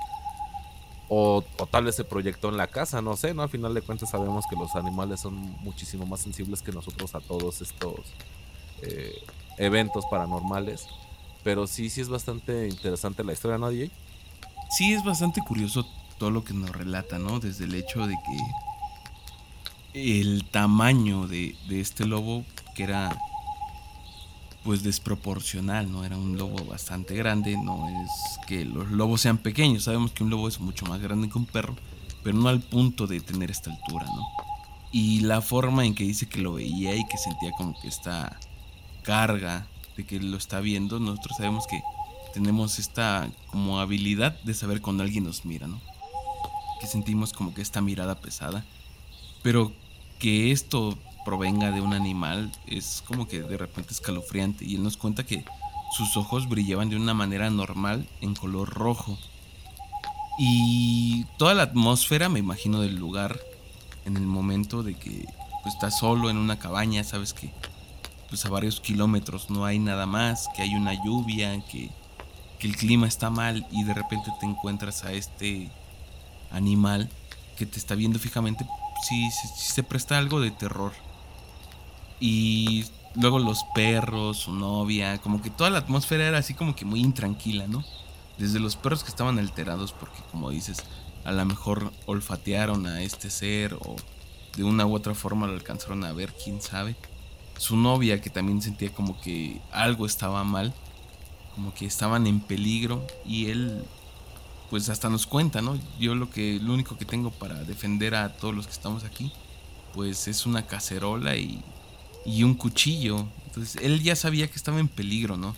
o, 1.15 1.43
tal 1.69 1.85
vez 1.85 1.95
se 1.95 2.03
proyectó 2.03 2.49
en 2.49 2.57
la 2.57 2.67
casa, 2.67 3.01
no 3.01 3.15
sé, 3.15 3.35
¿no? 3.35 3.43
Al 3.43 3.49
final 3.49 3.73
de 3.73 3.83
cuentas 3.83 4.09
sabemos 4.09 4.45
que 4.49 4.55
los 4.55 4.75
animales 4.75 5.19
son 5.19 5.35
muchísimo 5.61 6.07
más 6.07 6.21
sensibles 6.21 6.63
que 6.63 6.71
nosotros 6.71 7.13
a 7.13 7.19
todos 7.19 7.61
estos 7.61 7.99
eh, 8.81 9.13
eventos 9.59 10.05
paranormales. 10.09 10.87
Pero 11.43 11.67
sí, 11.67 11.91
sí 11.91 12.01
es 12.01 12.09
bastante 12.09 12.67
interesante 12.67 13.23
la 13.23 13.33
historia, 13.33 13.59
¿no, 13.59 13.69
DJ? 13.69 13.91
Sí, 14.69 14.93
es 14.93 15.03
bastante 15.03 15.41
curioso 15.41 15.85
todo 16.17 16.31
lo 16.31 16.43
que 16.43 16.53
nos 16.53 16.69
relata, 16.69 17.19
¿no? 17.19 17.39
Desde 17.39 17.65
el 17.65 17.75
hecho 17.75 18.07
de 18.07 18.15
que 18.15 18.37
el 19.93 20.45
tamaño 20.45 21.27
de, 21.27 21.55
de 21.67 21.79
este 21.79 22.05
lobo, 22.05 22.43
que 22.75 22.83
era 22.83 23.15
pues 24.63 24.81
desproporcional, 24.81 25.91
¿no? 25.91 26.05
Era 26.05 26.17
un 26.17 26.37
lobo 26.37 26.63
bastante 26.65 27.15
grande, 27.15 27.57
no 27.57 27.89
es 27.89 28.39
que 28.47 28.65
los 28.65 28.89
lobos 28.89 29.21
sean 29.21 29.37
pequeños, 29.37 29.83
sabemos 29.83 30.11
que 30.11 30.23
un 30.23 30.29
lobo 30.29 30.47
es 30.47 30.59
mucho 30.59 30.85
más 30.85 31.01
grande 31.01 31.29
que 31.29 31.37
un 31.37 31.45
perro, 31.45 31.75
pero 32.23 32.37
no 32.37 32.47
al 32.47 32.61
punto 32.61 33.05
de 33.05 33.19
tener 33.19 33.51
esta 33.51 33.71
altura, 33.71 34.05
¿no? 34.05 34.25
Y 34.91 35.21
la 35.21 35.41
forma 35.41 35.85
en 35.85 35.95
que 35.95 36.05
dice 36.05 36.27
que 36.27 36.39
lo 36.39 36.53
veía 36.53 36.95
y 36.95 37.05
que 37.07 37.17
sentía 37.17 37.51
como 37.51 37.79
que 37.81 37.87
esta 37.87 38.39
carga 39.01 39.67
de 39.97 40.05
que 40.05 40.19
lo 40.19 40.37
está 40.37 40.59
viendo, 40.59 40.99
nosotros 40.99 41.37
sabemos 41.37 41.67
que 41.67 41.81
tenemos 42.33 42.79
esta 42.79 43.29
como 43.47 43.79
habilidad 43.79 44.39
de 44.43 44.53
saber 44.53 44.81
cuando 44.81 45.03
alguien 45.03 45.23
nos 45.23 45.45
mira, 45.45 45.67
¿no? 45.67 45.79
Que 46.81 46.87
sentimos 46.87 47.31
como 47.31 47.53
que 47.53 47.61
esta 47.61 47.81
mirada 47.81 48.19
pesada, 48.19 48.65
pero 49.41 49.71
que 50.19 50.51
esto 50.51 50.97
provenga 51.23 51.71
de 51.71 51.81
un 51.81 51.93
animal 51.93 52.51
es 52.67 53.03
como 53.07 53.27
que 53.27 53.41
de 53.41 53.57
repente 53.57 53.93
escalofriante. 53.93 54.65
Y 54.65 54.75
él 54.75 54.83
nos 54.83 54.97
cuenta 54.97 55.25
que 55.25 55.45
sus 55.95 56.17
ojos 56.17 56.49
brillaban 56.49 56.89
de 56.89 56.95
una 56.95 57.13
manera 57.13 57.49
normal 57.49 58.07
en 58.21 58.35
color 58.35 58.69
rojo. 58.69 59.17
Y 60.37 61.25
toda 61.37 61.53
la 61.53 61.63
atmósfera, 61.63 62.29
me 62.29 62.39
imagino, 62.39 62.81
del 62.81 62.95
lugar 62.95 63.39
en 64.05 64.17
el 64.17 64.25
momento 64.25 64.83
de 64.83 64.95
que 64.95 65.25
pues, 65.61 65.75
estás 65.75 65.99
solo 65.99 66.29
en 66.29 66.37
una 66.37 66.59
cabaña, 66.59 67.03
sabes 67.03 67.33
que 67.33 67.51
pues 68.29 68.45
a 68.45 68.49
varios 68.49 68.81
kilómetros 68.81 69.51
no 69.51 69.63
hay 69.63 69.77
nada 69.77 70.07
más, 70.07 70.49
que 70.55 70.63
hay 70.63 70.73
una 70.73 70.93
lluvia, 71.05 71.63
que, 71.65 71.91
que 72.63 72.69
el 72.69 72.77
clima 72.77 73.07
está 73.07 73.29
mal 73.29 73.67
y 73.71 73.83
de 73.83 73.93
repente 73.93 74.31
te 74.39 74.45
encuentras 74.45 75.03
a 75.03 75.11
este 75.11 75.69
animal 76.49 77.09
que 77.57 77.65
te 77.65 77.77
está 77.77 77.93
viendo 77.93 78.19
fijamente, 78.19 78.65
sí, 79.05 79.29
sí 79.31 79.49
se 79.73 79.83
presta 79.83 80.17
algo 80.17 80.39
de 80.39 80.49
terror. 80.49 80.93
Y 82.21 82.85
luego 83.15 83.39
los 83.39 83.65
perros, 83.75 84.37
su 84.37 84.53
novia, 84.53 85.17
como 85.17 85.41
que 85.41 85.49
toda 85.49 85.71
la 85.71 85.79
atmósfera 85.79 86.25
era 86.25 86.37
así 86.37 86.53
como 86.53 86.73
que 86.73 86.85
muy 86.85 87.01
intranquila, 87.01 87.67
¿no? 87.67 87.83
Desde 88.37 88.61
los 88.61 88.77
perros 88.77 89.03
que 89.03 89.09
estaban 89.09 89.39
alterados 89.39 89.91
porque 89.91 90.21
como 90.31 90.49
dices, 90.49 90.85
a 91.25 91.33
lo 91.33 91.43
mejor 91.43 91.91
olfatearon 92.05 92.87
a 92.87 93.01
este 93.01 93.29
ser 93.29 93.73
o 93.73 93.97
de 94.55 94.63
una 94.63 94.85
u 94.85 94.95
otra 94.95 95.13
forma 95.13 95.47
lo 95.47 95.53
alcanzaron 95.53 96.05
a 96.05 96.13
ver, 96.13 96.33
quién 96.41 96.61
sabe. 96.61 96.95
su 97.57 97.75
novia 97.75 98.21
que 98.21 98.29
también 98.29 98.61
sentía 98.61 98.93
como 98.93 99.19
que 99.19 99.59
algo 99.73 100.05
estaba 100.05 100.45
mal, 100.45 100.73
como 101.55 101.73
que 101.73 101.85
estaban 101.85 102.27
en 102.27 102.39
peligro 102.39 103.05
y 103.25 103.47
él 103.47 103.83
pues 104.69 104.89
hasta 104.89 105.09
nos 105.09 105.27
cuenta, 105.27 105.61
¿no? 105.61 105.77
Yo 105.99 106.15
lo 106.15 106.29
que 106.29 106.59
lo 106.59 106.73
único 106.73 106.97
que 106.97 107.05
tengo 107.05 107.29
para 107.31 107.63
defender 107.63 108.15
a 108.15 108.33
todos 108.35 108.55
los 108.55 108.65
que 108.65 108.73
estamos 108.73 109.03
aquí 109.03 109.31
pues 109.93 110.27
es 110.27 110.45
una 110.45 110.65
cacerola 110.65 111.37
y, 111.37 111.63
y 112.25 112.43
un 112.43 112.55
cuchillo. 112.55 113.27
Entonces 113.45 113.81
él 113.81 114.01
ya 114.01 114.15
sabía 114.15 114.47
que 114.47 114.55
estaba 114.55 114.79
en 114.79 114.87
peligro, 114.87 115.37
¿no? 115.37 115.55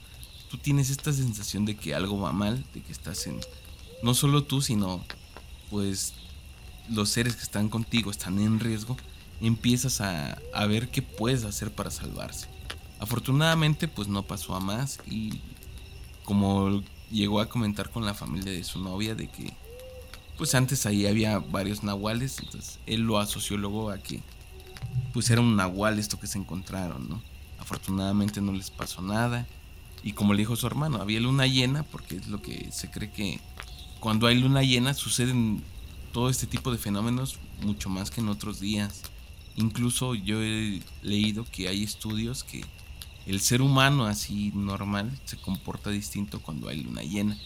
Tú 0.52 0.58
tienes 0.58 0.90
esta 0.90 1.14
sensación 1.14 1.66
de 1.66 1.76
que 1.76 1.96
algo 1.96 2.20
va 2.20 2.34
mal, 2.34 2.64
de 2.74 2.82
que 2.82 2.92
estás 2.92 3.26
en 3.28 3.40
no 4.04 4.14
solo 4.14 4.44
tú, 4.44 4.62
sino 4.62 5.04
pues 5.70 6.14
los 6.90 7.10
seres 7.10 7.36
que 7.36 7.44
están 7.44 7.70
contigo 7.70 8.12
están 8.12 8.40
en 8.40 8.60
riesgo, 8.60 8.98
empiezas 9.42 10.02
a, 10.02 10.38
a 10.54 10.66
ver 10.66 10.90
qué 10.90 11.02
puedes 11.02 11.44
hacer 11.46 11.72
para 11.72 11.90
salvarse. 11.90 12.48
Afortunadamente 13.00 13.88
pues 13.88 14.08
no 14.08 14.24
pasó 14.24 14.56
a 14.56 14.60
más 14.60 15.00
y 15.10 15.42
como 16.26 16.84
llegó 17.12 17.40
a 17.40 17.48
comentar 17.48 17.90
con 17.90 18.06
la 18.06 18.14
familia 18.14 18.52
de 18.52 18.64
su 18.64 18.80
novia 18.82 19.16
de 19.16 19.28
que 19.28 19.54
pues 20.38 20.54
antes 20.54 20.86
ahí 20.86 21.06
había 21.06 21.40
varios 21.40 21.84
nahuales, 21.84 22.40
entonces 22.40 22.80
él 22.86 23.02
lo 23.02 23.20
asoció 23.20 23.58
luego 23.58 23.90
a 23.90 24.00
que 24.00 24.22
pues 25.14 25.30
era 25.30 25.40
un 25.40 25.56
nahual 25.56 25.98
esto 25.98 26.20
que 26.20 26.28
se 26.28 26.38
encontraron, 26.38 27.08
¿no? 27.08 27.22
Afortunadamente 27.58 28.42
no 28.42 28.52
les 28.52 28.70
pasó 28.70 29.02
nada 29.02 29.48
y 30.04 30.12
como 30.12 30.34
le 30.34 30.40
dijo 30.40 30.56
su 30.56 30.68
hermano, 30.68 31.02
había 31.02 31.20
luna 31.20 31.48
llena 31.48 31.84
porque 31.84 32.18
es 32.18 32.28
lo 32.28 32.42
que 32.42 32.70
se 32.72 32.92
cree 32.92 33.12
que 33.12 33.40
cuando 34.00 34.28
hay 34.28 34.40
luna 34.40 34.62
llena 34.62 34.94
suceden 34.94 35.64
todo 36.12 36.30
este 36.30 36.48
tipo 36.48 36.72
de 36.72 36.78
fenómenos 36.78 37.40
mucho 37.62 37.90
más 37.90 38.12
que 38.12 38.22
en 38.22 38.30
otros 38.30 38.60
días. 38.60 39.02
Incluso 39.56 40.16
yo 40.16 40.42
he 40.42 40.82
leído 41.02 41.46
que 41.52 41.68
hay 41.68 41.84
estudios 41.84 42.44
que 42.44 42.64
el 43.26 43.42
ser 43.42 43.62
humano 43.62 44.06
así 44.06 44.52
normal 44.54 45.12
se 45.26 45.38
comporta 45.38 45.90
distinto 45.90 46.42
cuando 46.42 46.70
hay 46.70 46.84
luna 46.84 47.02
llena. 47.02 47.38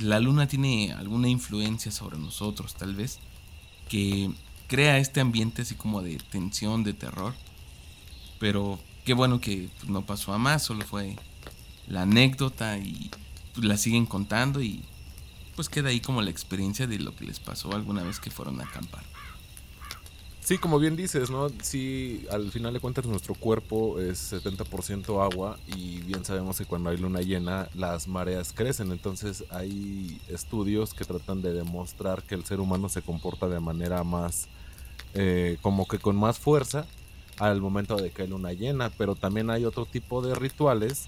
La 0.00 0.20
luna 0.20 0.48
tiene 0.48 0.92
alguna 0.92 1.28
influencia 1.28 1.92
sobre 1.92 2.18
nosotros, 2.18 2.74
tal 2.74 2.94
vez, 2.94 3.18
que 3.88 4.30
crea 4.66 4.98
este 4.98 5.20
ambiente 5.20 5.62
así 5.62 5.74
como 5.74 6.02
de 6.02 6.16
tensión, 6.16 6.82
de 6.82 6.94
terror. 6.94 7.34
Pero 8.40 8.80
qué 9.04 9.14
bueno 9.14 9.40
que 9.40 9.68
pues, 9.78 9.90
no 9.90 10.04
pasó 10.04 10.32
a 10.32 10.38
más, 10.38 10.64
solo 10.64 10.84
fue 10.84 11.16
la 11.86 12.02
anécdota 12.02 12.78
y 12.78 13.10
pues, 13.54 13.66
la 13.66 13.76
siguen 13.76 14.06
contando 14.06 14.62
y 14.62 14.82
pues 15.54 15.68
queda 15.68 15.90
ahí 15.90 16.00
como 16.00 16.22
la 16.22 16.30
experiencia 16.30 16.86
de 16.86 16.98
lo 16.98 17.14
que 17.14 17.26
les 17.26 17.38
pasó 17.38 17.72
alguna 17.74 18.02
vez 18.02 18.18
que 18.18 18.30
fueron 18.30 18.60
a 18.60 18.64
acampar. 18.64 19.04
Sí, 20.44 20.58
como 20.58 20.80
bien 20.80 20.96
dices, 20.96 21.30
¿no? 21.30 21.50
Sí, 21.62 22.26
al 22.28 22.50
final 22.50 22.74
de 22.74 22.80
cuentas 22.80 23.06
nuestro 23.06 23.34
cuerpo 23.36 24.00
es 24.00 24.32
70% 24.32 25.22
agua 25.22 25.56
y 25.68 26.00
bien 26.00 26.24
sabemos 26.24 26.58
que 26.58 26.64
cuando 26.64 26.90
hay 26.90 26.96
luna 26.96 27.20
llena 27.20 27.68
las 27.74 28.08
mareas 28.08 28.52
crecen, 28.52 28.90
entonces 28.90 29.44
hay 29.50 30.20
estudios 30.28 30.94
que 30.94 31.04
tratan 31.04 31.42
de 31.42 31.52
demostrar 31.52 32.24
que 32.24 32.34
el 32.34 32.44
ser 32.44 32.58
humano 32.58 32.88
se 32.88 33.02
comporta 33.02 33.48
de 33.48 33.60
manera 33.60 34.02
más, 34.02 34.48
eh, 35.14 35.58
como 35.62 35.86
que 35.86 36.00
con 36.00 36.16
más 36.16 36.40
fuerza 36.40 36.86
al 37.38 37.60
momento 37.60 37.94
de 37.94 38.10
que 38.10 38.22
hay 38.22 38.28
luna 38.28 38.52
llena, 38.52 38.90
pero 38.98 39.14
también 39.14 39.48
hay 39.48 39.64
otro 39.64 39.86
tipo 39.86 40.22
de 40.22 40.34
rituales 40.34 41.06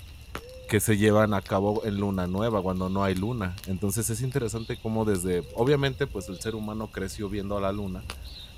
que 0.69 0.79
se 0.79 0.97
llevan 0.97 1.35
a 1.35 1.43
cabo 1.43 1.85
en 1.85 1.99
luna 1.99 2.29
nueva, 2.29 2.63
cuando 2.63 2.89
no 2.89 3.03
hay 3.03 3.17
luna. 3.17 3.57
Entonces 3.67 4.09
es 4.11 4.21
interesante 4.21 4.79
cómo 4.81 5.05
desde, 5.05 5.43
obviamente 5.57 6.07
pues 6.07 6.29
el 6.29 6.39
ser 6.41 6.55
humano 6.55 6.87
creció 6.93 7.29
viendo 7.29 7.57
a 7.57 7.61
la 7.61 7.73
luna 7.73 8.05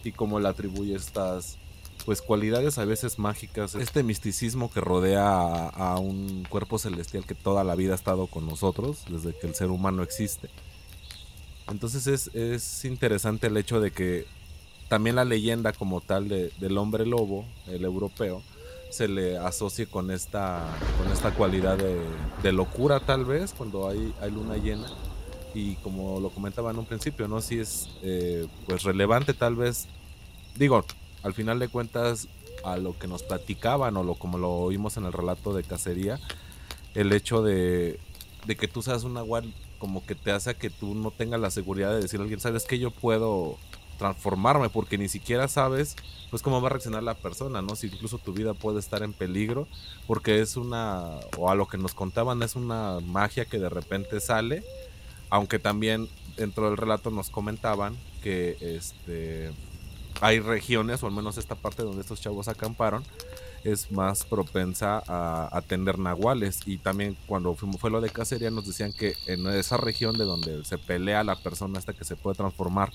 y 0.07 0.13
cómo 0.13 0.41
le 0.41 0.49
atribuye 0.49 0.95
estas 0.95 1.59
pues 2.05 2.23
cualidades 2.23 2.79
a 2.79 2.85
veces 2.85 3.19
mágicas, 3.19 3.75
este 3.75 4.05
misticismo 4.05 4.71
que 4.71 4.81
rodea 4.81 5.69
a, 5.69 5.99
un 5.99 6.47
cuerpo 6.49 6.79
celestial 6.79 7.27
que 7.27 7.35
toda 7.35 7.65
la 7.65 7.75
vida 7.75 7.93
ha 7.93 7.97
estado 7.97 8.29
con 8.29 8.47
nosotros, 8.47 9.05
desde 9.09 9.37
que 9.37 9.49
el 9.49 9.55
ser 9.57 9.71
humano 9.71 10.05
existe. 10.05 10.49
Entonces 11.69 12.07
es, 12.07 12.29
es 12.35 12.85
interesante 12.85 13.49
el 13.49 13.57
hecho 13.57 13.81
de 13.81 13.91
que 13.91 14.27
también 14.89 15.17
la 15.17 15.25
leyenda 15.25 15.73
como 15.73 16.01
tal 16.01 16.29
de, 16.29 16.53
del 16.61 16.79
hombre 16.79 17.07
lobo, 17.07 17.45
el 17.67 17.85
europeo, 17.85 18.41
se 18.91 19.09
le 19.09 19.37
asocie 19.37 19.87
con 19.87 20.11
esta, 20.11 20.65
con 20.99 21.13
esta 21.13 21.33
cualidad 21.33 21.77
de, 21.77 22.53
locura 22.53 23.01
tal 23.01 23.25
vez 23.25 23.53
cuando 23.53 23.89
hay, 23.89 24.15
hay 24.21 24.31
luna 24.31 24.57
llena 24.57 24.87
y 25.53 25.75
como 25.77 26.21
lo 26.21 26.31
comentaba 26.31 26.71
en 26.71 26.79
un 26.79 26.87
principio, 26.87 27.27
¿no? 27.27 27.41
Si 27.41 27.59
es 27.59 27.89
eh, 28.03 28.47
pues 28.67 28.85
relevante 28.85 29.35
tal 29.35 29.57
vez, 29.57 29.89
digo, 30.59 30.85
al 31.23 31.35
final 31.35 31.59
de 31.59 31.69
cuentas 31.69 32.29
a 32.65 32.77
lo 32.77 32.99
que 32.99 33.07
nos 33.07 33.23
platicaban 33.23 33.97
o 33.97 34.03
lo 34.03 34.15
como 34.15 34.39
lo 34.39 34.51
oímos 34.51 34.97
en 34.97 35.05
el 35.05 35.13
relato 35.13 35.55
de 35.55 35.63
cacería, 35.63 36.19
el 36.95 37.13
hecho 37.13 37.43
de, 37.43 37.99
que 38.47 38.69
tú 38.69 38.83
seas 38.83 39.05
un 39.05 39.15
nahual 39.15 39.53
como 39.79 40.05
que 40.07 40.15
te 40.15 40.31
hace 40.31 40.55
que 40.55 40.71
tú 40.71 40.95
no 40.95 41.11
tengas 41.11 41.41
la 41.41 41.51
seguridad 41.51 41.93
de 41.93 42.01
decir 42.01 42.19
a 42.19 42.23
alguien, 42.23 42.41
¿sabes 42.41 42.65
que 42.65 42.79
yo 42.79 42.91
puedo 42.91 43.59
transformarme? 43.99 44.71
Porque 44.71 44.99
ni 44.99 45.09
siquiera 45.09 45.49
sabes 45.49 45.97
pues 46.31 46.43
cómo 46.43 46.61
va 46.61 46.69
a 46.69 46.71
reaccionar 46.71 47.03
la 47.03 47.15
persona, 47.15 47.63
¿no? 47.63 47.77
Si 47.77 47.87
incluso 47.87 48.19
tu 48.19 48.33
vida 48.33 48.55
puede 48.55 48.81
estar 48.81 49.03
en 49.03 49.13
peligro, 49.13 49.69
porque 50.07 50.41
es 50.41 50.57
una, 50.57 51.05
o 51.37 51.51
a 51.51 51.55
lo 51.55 51.69
que 51.69 51.79
nos 51.79 51.95
contaban, 51.95 52.43
es 52.43 52.57
una 52.57 52.99
magia 53.01 53.45
que 53.45 53.59
de 53.59 53.69
repente 53.69 54.21
sale 54.21 54.65
aunque 55.31 55.59
también 55.59 56.09
dentro 56.37 56.69
del 56.69 56.77
relato 56.77 57.11
nos 57.11 57.31
comentaban 57.31 57.97
que 58.23 58.57
este 58.61 59.51
hay 60.21 60.41
regiones, 60.41 61.03
o 61.03 61.07
al 61.07 61.13
menos 61.13 61.39
esta 61.39 61.55
parte 61.55 61.83
donde 61.83 62.03
estos 62.03 62.21
chavos 62.21 62.49
acamparon, 62.49 63.03
es 63.65 63.91
más 63.91 64.25
propensa 64.25 65.03
a, 65.07 65.49
a 65.51 65.63
tener 65.63 65.99
nahuales. 65.99 66.61
Y 66.67 66.79
también 66.79 67.17
cuando 67.27 67.55
fuimos, 67.55 67.81
fue 67.81 67.91
lo 67.91 68.01
de 68.01 68.11
cacería 68.11 68.51
nos 68.51 68.67
decían 68.67 68.93
que 68.93 69.15
en 69.27 69.47
esa 69.49 69.77
región 69.77 70.17
de 70.17 70.25
donde 70.25 70.65
se 70.65 70.79
pelea 70.79 71.25
la 71.25 71.37
persona 71.37 71.79
hasta 71.79 71.93
que 71.93 72.05
se 72.05 72.17
puede 72.17 72.37
transformar 72.37 72.93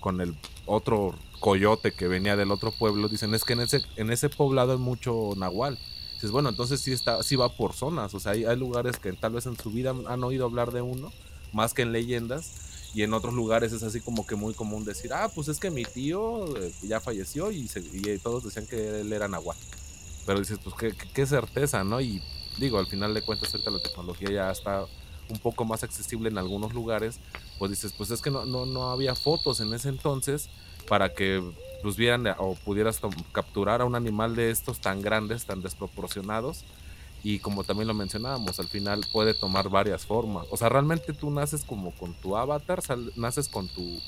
con 0.00 0.20
el 0.20 0.34
otro 0.66 1.14
coyote 1.40 1.92
que 1.92 2.08
venía 2.08 2.36
del 2.36 2.52
otro 2.52 2.70
pueblo, 2.70 3.08
dicen 3.08 3.34
es 3.34 3.44
que 3.44 3.54
en 3.54 3.60
ese, 3.60 3.82
en 3.96 4.10
ese 4.10 4.28
poblado 4.28 4.72
hay 4.72 4.78
mucho 4.78 5.30
nahual. 5.36 5.78
Dices, 6.14 6.30
bueno, 6.30 6.48
entonces 6.48 6.80
sí, 6.80 6.92
está, 6.92 7.22
sí 7.22 7.36
va 7.36 7.50
por 7.50 7.74
zonas, 7.74 8.14
o 8.14 8.20
sea, 8.20 8.32
hay, 8.32 8.44
hay 8.44 8.56
lugares 8.56 8.98
que 8.98 9.12
tal 9.12 9.32
vez 9.32 9.46
en 9.46 9.56
su 9.58 9.70
vida 9.70 9.94
han 10.06 10.24
oído 10.24 10.46
hablar 10.46 10.72
de 10.72 10.80
uno 10.80 11.12
más 11.52 11.74
que 11.74 11.82
en 11.82 11.92
leyendas. 11.92 12.65
Y 12.94 13.02
en 13.02 13.12
otros 13.12 13.34
lugares 13.34 13.72
es 13.72 13.82
así 13.82 14.00
como 14.00 14.26
que 14.26 14.36
muy 14.36 14.54
común 14.54 14.84
decir, 14.84 15.12
ah, 15.12 15.30
pues 15.34 15.48
es 15.48 15.58
que 15.58 15.70
mi 15.70 15.84
tío 15.84 16.56
eh, 16.56 16.72
ya 16.82 17.00
falleció 17.00 17.50
y, 17.52 17.68
todos 18.22 18.44
decían 18.44 18.66
que 18.66 19.00
él 19.00 19.12
era 19.12 19.28
nahuatl. 19.28 19.60
Pero 20.24 20.38
dices, 20.38 20.58
pues 20.62 20.74
qué, 20.76 20.94
qué, 21.12 21.26
certeza, 21.26 21.84
¿no? 21.84 22.00
Y 22.00 22.22
digo, 22.58 22.78
al 22.78 22.86
final 22.86 23.14
de 23.14 23.22
cuentas, 23.22 23.52
ahorita 23.52 23.70
la 23.70 23.82
tecnología 23.82 24.30
ya 24.30 24.50
está 24.50 24.86
un 25.28 25.38
poco 25.38 25.64
más 25.64 25.82
accesible 25.82 26.28
en 26.28 26.38
algunos 26.38 26.72
lugares, 26.72 27.18
pues 27.58 27.70
dices, 27.70 27.92
pues 27.92 28.10
es 28.10 28.22
que 28.22 28.30
no, 28.30 28.44
no, 28.44 28.66
no 28.66 28.90
había 28.90 29.14
fotos 29.14 29.60
en 29.60 29.72
ese 29.74 29.88
entonces 29.88 30.48
para 30.88 31.12
que 31.12 31.42
pues 31.82 31.96
vieran 31.96 32.26
o 32.38 32.54
pudieras 32.54 33.00
capturar 33.32 33.80
a 33.80 33.84
un 33.84 33.94
animal 33.94 34.36
de 34.36 34.50
estos 34.50 34.80
tan 34.80 35.02
grandes, 35.02 35.44
tan 35.44 35.62
desproporcionados 35.62 36.64
y 37.28 37.40
como 37.40 37.64
también 37.64 37.88
lo 37.88 37.94
mencionábamos, 37.94 38.60
al 38.60 38.68
final 38.68 39.04
puede 39.10 39.34
tomar 39.34 39.68
varias 39.68 40.06
formas. 40.06 40.46
O 40.48 40.56
sea, 40.56 40.68
realmente 40.68 41.12
tú 41.12 41.28
naces 41.28 41.64
como 41.64 41.90
con 41.90 42.14
tu 42.14 42.36
avatar, 42.36 42.80
naces 43.16 43.48
con 43.48 43.66
tu 43.66 44.00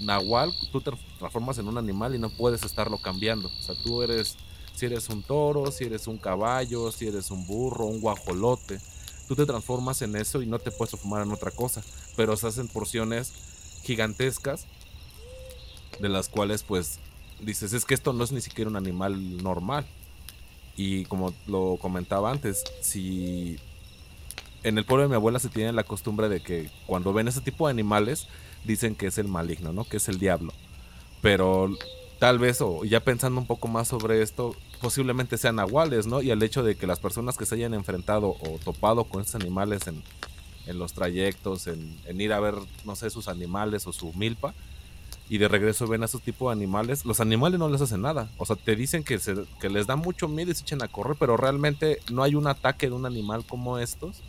nahual, 0.00 0.52
tú 0.72 0.80
te 0.80 0.90
transformas 1.20 1.58
en 1.58 1.68
un 1.68 1.78
animal 1.78 2.16
y 2.16 2.18
no 2.18 2.30
puedes 2.30 2.64
estarlo 2.64 2.98
cambiando. 2.98 3.46
O 3.46 3.62
sea, 3.62 3.76
tú 3.84 4.02
eres, 4.02 4.36
si 4.74 4.86
eres 4.86 5.08
un 5.08 5.22
toro, 5.22 5.70
si 5.70 5.84
eres 5.84 6.08
un 6.08 6.18
caballo, 6.18 6.90
si 6.90 7.06
eres 7.06 7.30
un 7.30 7.46
burro, 7.46 7.86
un 7.86 8.00
guajolote, 8.00 8.80
tú 9.28 9.36
te 9.36 9.46
transformas 9.46 10.02
en 10.02 10.16
eso 10.16 10.42
y 10.42 10.46
no 10.46 10.58
te 10.58 10.72
puedes 10.72 10.90
transformar 10.90 11.24
en 11.24 11.30
otra 11.30 11.52
cosa. 11.52 11.84
Pero 12.16 12.36
se 12.36 12.48
hacen 12.48 12.66
porciones 12.66 13.34
gigantescas 13.84 14.66
de 16.00 16.08
las 16.08 16.28
cuales 16.28 16.64
pues 16.64 16.98
dices, 17.38 17.72
es 17.72 17.84
que 17.84 17.94
esto 17.94 18.12
no 18.12 18.24
es 18.24 18.32
ni 18.32 18.40
siquiera 18.40 18.68
un 18.68 18.76
animal 18.76 19.36
normal. 19.44 19.86
Y 20.78 21.06
como 21.06 21.34
lo 21.48 21.76
comentaba 21.80 22.30
antes, 22.30 22.62
si 22.80 23.58
en 24.62 24.78
el 24.78 24.84
pueblo 24.84 25.02
de 25.02 25.08
mi 25.08 25.16
abuela 25.16 25.40
se 25.40 25.48
tiene 25.48 25.72
la 25.72 25.82
costumbre 25.82 26.28
de 26.28 26.40
que 26.40 26.70
cuando 26.86 27.12
ven 27.12 27.26
ese 27.26 27.40
tipo 27.40 27.66
de 27.66 27.72
animales 27.72 28.28
dicen 28.64 28.94
que 28.94 29.08
es 29.08 29.18
el 29.18 29.26
maligno, 29.26 29.72
¿no? 29.72 29.82
Que 29.82 29.96
es 29.96 30.08
el 30.08 30.20
diablo. 30.20 30.52
Pero 31.20 31.68
tal 32.20 32.38
vez, 32.38 32.60
o 32.60 32.84
ya 32.84 33.00
pensando 33.00 33.40
un 33.40 33.46
poco 33.48 33.66
más 33.66 33.88
sobre 33.88 34.22
esto, 34.22 34.54
posiblemente 34.80 35.36
sean 35.36 35.56
nahuales, 35.56 36.06
¿no? 36.06 36.22
Y 36.22 36.30
el 36.30 36.40
hecho 36.44 36.62
de 36.62 36.76
que 36.76 36.86
las 36.86 37.00
personas 37.00 37.36
que 37.36 37.44
se 37.44 37.56
hayan 37.56 37.74
enfrentado 37.74 38.36
o 38.38 38.60
topado 38.64 39.02
con 39.02 39.20
estos 39.20 39.34
animales 39.34 39.88
en, 39.88 40.04
en 40.66 40.78
los 40.78 40.92
trayectos, 40.92 41.66
en, 41.66 41.98
en, 42.04 42.20
ir 42.20 42.32
a 42.32 42.38
ver, 42.38 42.54
no 42.84 42.94
sé, 42.94 43.10
sus 43.10 43.26
animales 43.26 43.84
o 43.88 43.92
su 43.92 44.12
milpa, 44.12 44.54
y 45.28 45.38
de 45.38 45.48
regreso 45.48 45.86
ven 45.86 46.02
a 46.02 46.06
esos 46.06 46.22
tipos 46.22 46.48
de 46.48 46.52
animales, 46.52 47.04
los 47.04 47.20
animales 47.20 47.58
no 47.58 47.68
les 47.68 47.80
hacen 47.80 48.02
nada. 48.02 48.30
O 48.38 48.46
sea, 48.46 48.56
te 48.56 48.76
dicen 48.76 49.04
que, 49.04 49.18
se, 49.18 49.34
que 49.60 49.68
les 49.68 49.86
da 49.86 49.96
mucho 49.96 50.28
miedo 50.28 50.50
y 50.50 50.54
se 50.54 50.62
echen 50.62 50.82
a 50.82 50.88
correr, 50.88 51.16
pero 51.18 51.36
realmente 51.36 52.00
no 52.10 52.22
hay 52.22 52.34
un 52.34 52.46
ataque 52.46 52.88
de 52.88 52.94
un 52.94 53.06
animal 53.06 53.44
como 53.44 53.78
estos 53.78 54.22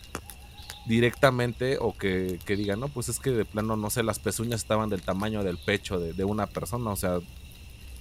directamente 0.86 1.78
o 1.80 1.96
que, 1.96 2.40
que 2.46 2.56
digan, 2.56 2.80
no, 2.80 2.88
pues 2.88 3.10
es 3.10 3.20
que 3.20 3.32
de 3.32 3.46
plano, 3.46 3.78
no 3.78 3.90
sé, 3.90 4.04
las 4.04 4.20
pezuñas 4.20 4.62
estaban 4.62 4.90
del 4.90 5.02
tamaño 5.02 5.44
del 5.44 5.58
pecho 5.58 6.00
de, 6.00 6.14
de 6.14 6.24
una 6.26 6.48
persona. 6.48 6.90
O 6.90 6.96
sea, 6.96 7.20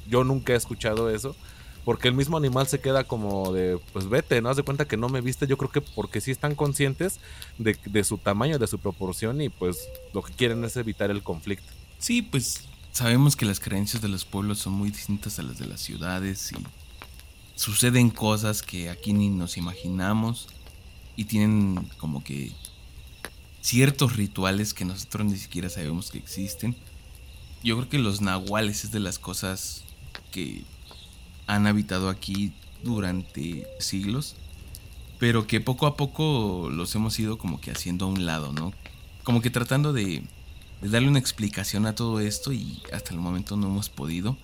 yo 0.09 0.25
nunca 0.25 0.55
he 0.55 0.57
escuchado 0.57 1.11
eso 1.11 1.37
porque 1.85 2.09
el 2.09 2.15
mismo 2.15 2.37
animal 2.37 2.67
se 2.67 2.81
queda 2.81 3.05
como 3.05 3.53
de, 3.53 3.79
pues 3.95 4.09
vete, 4.09 4.43
no 4.43 4.51
haz 4.51 4.57
de 4.57 4.63
cuenta 4.63 4.87
que 4.87 4.99
no 4.99 5.09
me 5.09 5.23
viste, 5.23 5.47
yo 5.47 5.57
creo 5.57 5.71
que 5.71 5.81
porque 5.81 6.21
sí 6.21 6.31
están 6.31 6.55
conscientes 6.55 7.19
de, 7.57 7.79
de 7.87 8.05
su 8.05 8.19
tamaño, 8.19 8.59
de 8.59 8.67
su 8.67 8.79
proporción 8.79 9.41
y 9.41 9.49
pues 9.49 9.89
lo 10.13 10.23
que 10.23 10.35
quieren 10.35 10.63
es 10.65 10.77
evitar 10.77 11.11
el 11.11 11.23
conflicto. 11.23 11.73
Sí, 11.99 12.21
pues 12.21 12.69
sabemos 12.99 13.37
que 13.37 13.47
las 13.47 13.61
creencias 13.61 14.03
de 14.03 14.09
los 14.09 14.25
pueblos 14.25 14.59
son 14.59 14.73
muy 14.73 14.91
distintas 14.91 15.39
a 15.39 15.45
las 15.45 15.57
de 15.57 15.69
las 15.69 15.81
ciudades 15.81 16.51
y 16.51 16.57
suceden 17.55 18.11
cosas 18.11 18.61
que 18.61 18.91
aquí 18.91 19.13
ni 19.13 19.29
nos 19.29 19.57
imaginamos 19.57 20.49
y 21.15 21.27
tienen 21.27 21.89
como 21.99 22.25
que 22.25 22.51
ciertos 23.61 24.17
rituales 24.17 24.75
que 24.75 24.85
nosotros 24.85 25.27
ni 25.27 25.37
siquiera 25.37 25.69
sabemos 25.69 26.11
que 26.11 26.19
existen. 26.19 26.77
Yo 27.63 27.77
creo 27.77 27.89
que 27.89 27.99
los 28.01 28.21
nahuales 28.21 28.83
es 28.83 28.91
de 28.91 28.99
las 28.99 29.21
cosas 29.21 29.85
que 30.33 30.65
han 31.47 31.69
habitado 31.69 32.09
aquí 32.09 32.53
durante 32.83 33.65
siglos, 33.79 34.35
pero 35.21 35.47
que 35.47 35.61
poco 35.61 35.87
a 35.87 35.97
poco 35.97 36.69
los 36.69 36.93
hemos 36.97 37.17
ido 37.21 37.39
como 37.39 37.61
que 37.61 37.71
haciendo 37.71 38.07
a 38.07 38.09
un 38.09 38.27
lado, 38.27 38.53
¿no? 38.53 38.73
Como 39.23 39.41
que 39.41 39.51
tratando 39.51 39.93
de, 39.93 40.25
de 40.81 40.89
darle 40.89 41.09
una 41.09 41.19
explicación 41.19 41.87
a 41.87 41.95
todo 41.95 42.21
esto 42.21 42.53
y 42.53 42.83
hasta 42.93 43.13
el 43.13 43.21
momento 43.21 43.57
no 43.57 43.67
hemos 43.67 43.89
podido. 43.89 44.37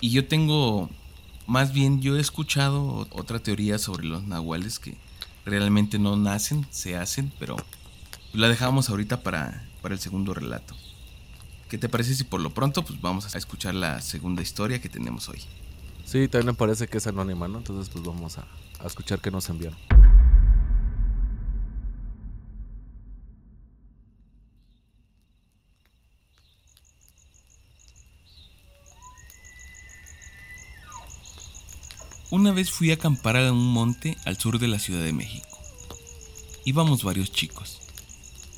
Y 0.00 0.10
yo 0.10 0.26
tengo, 0.26 0.88
más 1.46 1.72
bien 1.72 2.00
yo 2.00 2.16
he 2.16 2.20
escuchado 2.20 3.06
otra 3.10 3.40
teoría 3.40 3.78
sobre 3.78 4.06
los 4.06 4.24
nahuales 4.24 4.78
que 4.78 4.96
realmente 5.44 5.98
no 5.98 6.16
nacen, 6.16 6.66
se 6.70 6.96
hacen, 6.96 7.32
pero 7.38 7.56
la 8.32 8.48
dejamos 8.48 8.90
ahorita 8.90 9.22
para, 9.22 9.66
para 9.82 9.94
el 9.94 10.00
segundo 10.00 10.34
relato. 10.34 10.74
¿Qué 11.68 11.78
te 11.78 11.88
parece 11.88 12.14
si 12.14 12.24
por 12.24 12.40
lo 12.40 12.54
pronto 12.54 12.84
pues 12.84 13.00
vamos 13.00 13.34
a 13.34 13.38
escuchar 13.38 13.74
la 13.74 14.00
segunda 14.00 14.42
historia 14.42 14.80
que 14.80 14.88
tenemos 14.88 15.28
hoy? 15.28 15.42
Sí, 16.04 16.28
también 16.28 16.56
parece 16.56 16.88
que 16.88 16.98
es 16.98 17.06
anónima, 17.06 17.48
¿no? 17.48 17.58
Entonces 17.58 17.90
pues 17.90 18.04
vamos 18.04 18.38
a, 18.38 18.46
a 18.80 18.86
escuchar 18.86 19.20
qué 19.20 19.30
nos 19.30 19.48
enviaron. 19.50 19.78
Una 32.30 32.52
vez 32.52 32.70
fui 32.70 32.90
a 32.90 32.94
acampar 32.94 33.38
a 33.38 33.50
un 33.50 33.72
monte 33.72 34.18
al 34.26 34.36
sur 34.36 34.58
de 34.58 34.68
la 34.68 34.78
Ciudad 34.78 35.02
de 35.02 35.14
México. 35.14 35.58
Íbamos 36.66 37.02
varios 37.02 37.32
chicos, 37.32 37.80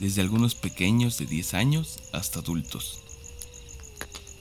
desde 0.00 0.23
algunos 0.23 0.57
pequeños 0.57 1.19
de 1.19 1.27
10 1.27 1.55
años 1.55 2.00
hasta 2.12 2.41
adultos. 2.41 2.99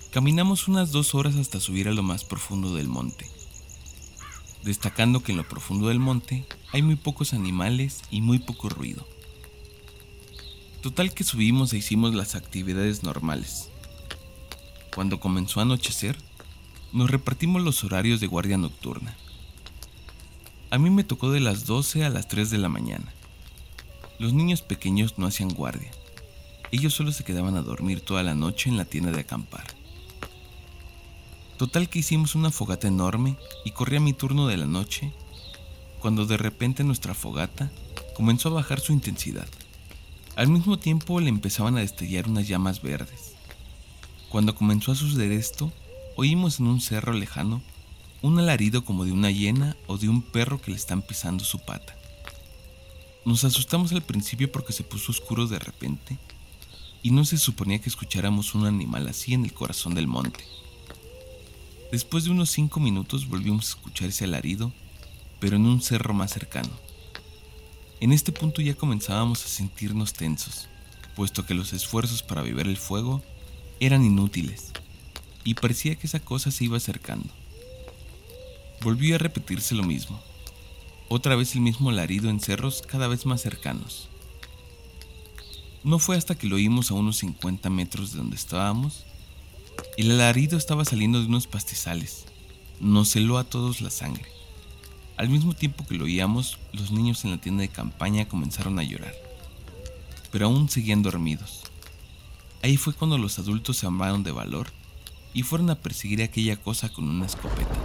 Caminamos 0.09 0.67
unas 0.67 0.91
dos 0.91 1.13
horas 1.13 1.35
hasta 1.35 1.59
subir 1.59 1.87
a 1.87 1.93
lo 1.93 2.01
más 2.01 2.23
profundo 2.23 2.73
del 2.73 2.87
monte, 2.87 3.27
destacando 4.63 5.21
que 5.21 5.33
en 5.33 5.37
lo 5.37 5.47
profundo 5.47 5.89
del 5.89 5.99
monte 5.99 6.47
hay 6.73 6.81
muy 6.81 6.95
pocos 6.95 7.33
animales 7.33 8.01
y 8.09 8.21
muy 8.21 8.39
poco 8.39 8.67
ruido. 8.67 9.07
Total 10.81 11.13
que 11.13 11.23
subimos 11.23 11.71
e 11.71 11.77
hicimos 11.77 12.15
las 12.15 12.33
actividades 12.33 13.03
normales. 13.03 13.69
Cuando 14.91 15.19
comenzó 15.19 15.59
a 15.59 15.63
anochecer, 15.63 16.17
nos 16.91 17.09
repartimos 17.09 17.61
los 17.61 17.83
horarios 17.83 18.19
de 18.19 18.27
guardia 18.27 18.57
nocturna. 18.57 19.15
A 20.71 20.77
mí 20.77 20.89
me 20.89 21.03
tocó 21.03 21.31
de 21.31 21.39
las 21.39 21.65
12 21.65 22.03
a 22.03 22.09
las 22.09 22.27
3 22.27 22.49
de 22.49 22.57
la 22.57 22.69
mañana. 22.69 23.11
Los 24.17 24.33
niños 24.33 24.61
pequeños 24.61 25.17
no 25.17 25.27
hacían 25.27 25.49
guardia. 25.49 25.91
Ellos 26.71 26.93
solo 26.93 27.11
se 27.11 27.23
quedaban 27.23 27.57
a 27.57 27.61
dormir 27.61 28.01
toda 28.01 28.23
la 28.23 28.35
noche 28.35 28.69
en 28.69 28.77
la 28.77 28.85
tienda 28.85 29.11
de 29.11 29.21
acampar. 29.21 29.65
Total 31.57 31.89
que 31.89 31.99
hicimos 31.99 32.35
una 32.35 32.51
fogata 32.51 32.87
enorme 32.87 33.35
y 33.65 33.71
corría 33.71 33.99
mi 33.99 34.13
turno 34.13 34.47
de 34.47 34.57
la 34.57 34.65
noche, 34.65 35.11
cuando 35.99 36.25
de 36.25 36.37
repente 36.37 36.83
nuestra 36.83 37.13
fogata 37.13 37.71
comenzó 38.15 38.49
a 38.49 38.53
bajar 38.53 38.79
su 38.79 38.93
intensidad. 38.93 39.47
Al 40.35 40.47
mismo 40.47 40.79
tiempo 40.79 41.19
le 41.19 41.29
empezaban 41.29 41.77
a 41.77 41.81
destellar 41.81 42.29
unas 42.29 42.47
llamas 42.47 42.81
verdes. 42.81 43.33
Cuando 44.29 44.55
comenzó 44.55 44.91
a 44.91 44.95
suceder 44.95 45.31
esto, 45.31 45.73
oímos 46.19 46.59
en 46.59 46.67
un 46.67 46.81
cerro 46.81 47.13
lejano 47.13 47.61
un 48.21 48.37
alarido 48.39 48.83
como 48.83 49.05
de 49.05 49.13
una 49.13 49.31
hiena 49.31 49.77
o 49.87 49.97
de 49.97 50.09
un 50.09 50.21
perro 50.21 50.61
que 50.61 50.71
le 50.71 50.75
están 50.75 51.01
pisando 51.01 51.45
su 51.45 51.59
pata. 51.59 51.95
Nos 53.23 53.45
asustamos 53.45 53.93
al 53.93 54.01
principio 54.01 54.51
porque 54.51 54.73
se 54.73 54.83
puso 54.83 55.13
oscuro 55.13 55.47
de 55.47 55.59
repente 55.59 56.17
y 57.01 57.11
no 57.11 57.23
se 57.23 57.37
suponía 57.37 57.79
que 57.79 57.87
escucháramos 57.87 58.53
un 58.53 58.65
animal 58.65 59.07
así 59.07 59.33
en 59.33 59.45
el 59.45 59.53
corazón 59.53 59.95
del 59.95 60.07
monte. 60.07 60.43
Después 61.89 62.25
de 62.25 62.31
unos 62.31 62.49
cinco 62.49 62.81
minutos 62.81 63.29
volvimos 63.29 63.67
a 63.67 63.69
escuchar 63.69 64.09
ese 64.09 64.25
alarido, 64.25 64.73
pero 65.39 65.55
en 65.55 65.65
un 65.65 65.81
cerro 65.81 66.13
más 66.13 66.31
cercano. 66.31 66.71
En 68.01 68.11
este 68.11 68.33
punto 68.33 68.61
ya 68.61 68.75
comenzábamos 68.75 69.45
a 69.45 69.47
sentirnos 69.47 70.11
tensos, 70.11 70.67
puesto 71.15 71.45
que 71.45 71.53
los 71.53 71.71
esfuerzos 71.71 72.23
para 72.23 72.41
beber 72.41 72.67
el 72.67 72.77
fuego 72.77 73.23
eran 73.79 74.03
inútiles, 74.03 74.73
y 75.43 75.53
parecía 75.55 75.95
que 75.95 76.07
esa 76.07 76.19
cosa 76.19 76.51
se 76.51 76.65
iba 76.65 76.77
acercando. 76.77 77.29
Volvió 78.81 79.15
a 79.15 79.19
repetirse 79.19 79.75
lo 79.75 79.83
mismo, 79.83 80.19
otra 81.09 81.35
vez 81.35 81.55
el 81.55 81.61
mismo 81.61 81.89
alarido 81.89 82.29
en 82.29 82.39
cerros 82.39 82.81
cada 82.81 83.07
vez 83.07 83.25
más 83.25 83.41
cercanos. 83.41 84.07
No 85.83 85.99
fue 85.99 86.17
hasta 86.17 86.35
que 86.35 86.47
lo 86.47 86.57
oímos 86.57 86.91
a 86.91 86.95
unos 86.95 87.17
50 87.17 87.69
metros 87.69 88.11
de 88.11 88.17
donde 88.17 88.35
estábamos 88.35 89.05
el 89.97 90.11
alarido 90.11 90.57
estaba 90.57 90.85
saliendo 90.85 91.19
de 91.19 91.25
unos 91.25 91.47
pastizales. 91.47 92.25
Nos 92.79 93.15
heló 93.15 93.37
a 93.37 93.43
todos 93.43 93.81
la 93.81 93.89
sangre. 93.89 94.25
Al 95.17 95.29
mismo 95.29 95.53
tiempo 95.53 95.85
que 95.85 95.95
lo 95.95 96.05
oíamos, 96.05 96.57
los 96.71 96.91
niños 96.91 97.25
en 97.25 97.31
la 97.31 97.37
tienda 97.41 97.61
de 97.61 97.69
campaña 97.69 98.27
comenzaron 98.27 98.79
a 98.79 98.83
llorar. 98.83 99.13
Pero 100.31 100.45
aún 100.45 100.69
seguían 100.69 101.03
dormidos. 101.03 101.63
Ahí 102.61 102.77
fue 102.77 102.93
cuando 102.93 103.17
los 103.17 103.39
adultos 103.39 103.77
se 103.77 103.85
armaron 103.85 104.23
de 104.23 104.31
valor 104.31 104.67
y 105.33 105.43
fueron 105.43 105.69
a 105.69 105.75
perseguir 105.75 106.21
aquella 106.21 106.57
cosa 106.57 106.89
con 106.89 107.07
una 107.07 107.25
escopeta. 107.25 107.75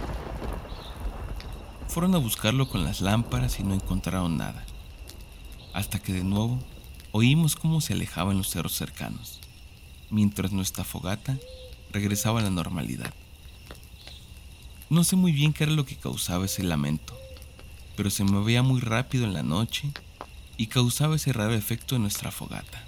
Fueron 1.87 2.15
a 2.15 2.19
buscarlo 2.19 2.67
con 2.67 2.83
las 2.83 3.01
lámparas 3.01 3.59
y 3.59 3.63
no 3.63 3.73
encontraron 3.73 4.37
nada. 4.37 4.65
Hasta 5.73 5.99
que 5.99 6.13
de 6.13 6.23
nuevo 6.23 6.59
oímos 7.11 7.55
cómo 7.55 7.81
se 7.81 7.93
alejaba 7.93 8.31
en 8.31 8.37
los 8.39 8.49
cerros 8.49 8.73
cercanos, 8.73 9.39
mientras 10.09 10.51
nuestra 10.51 10.83
fogata 10.83 11.37
regresaba 11.91 12.39
a 12.39 12.43
la 12.43 12.49
normalidad. 12.49 13.13
No 14.89 15.03
sé 15.03 15.15
muy 15.15 15.31
bien 15.31 15.53
qué 15.53 15.63
era 15.63 15.73
lo 15.73 15.85
que 15.85 15.95
causaba 15.95 16.45
ese 16.45 16.63
lamento, 16.63 17.17
pero 17.95 18.09
se 18.09 18.23
movía 18.23 18.61
muy 18.63 18.81
rápido 18.81 19.23
en 19.23 19.33
la 19.33 19.43
noche 19.43 19.91
y 20.57 20.67
causaba 20.67 21.15
ese 21.15 21.33
raro 21.33 21.53
efecto 21.53 21.95
en 21.95 22.03
nuestra 22.03 22.31
fogata. 22.31 22.85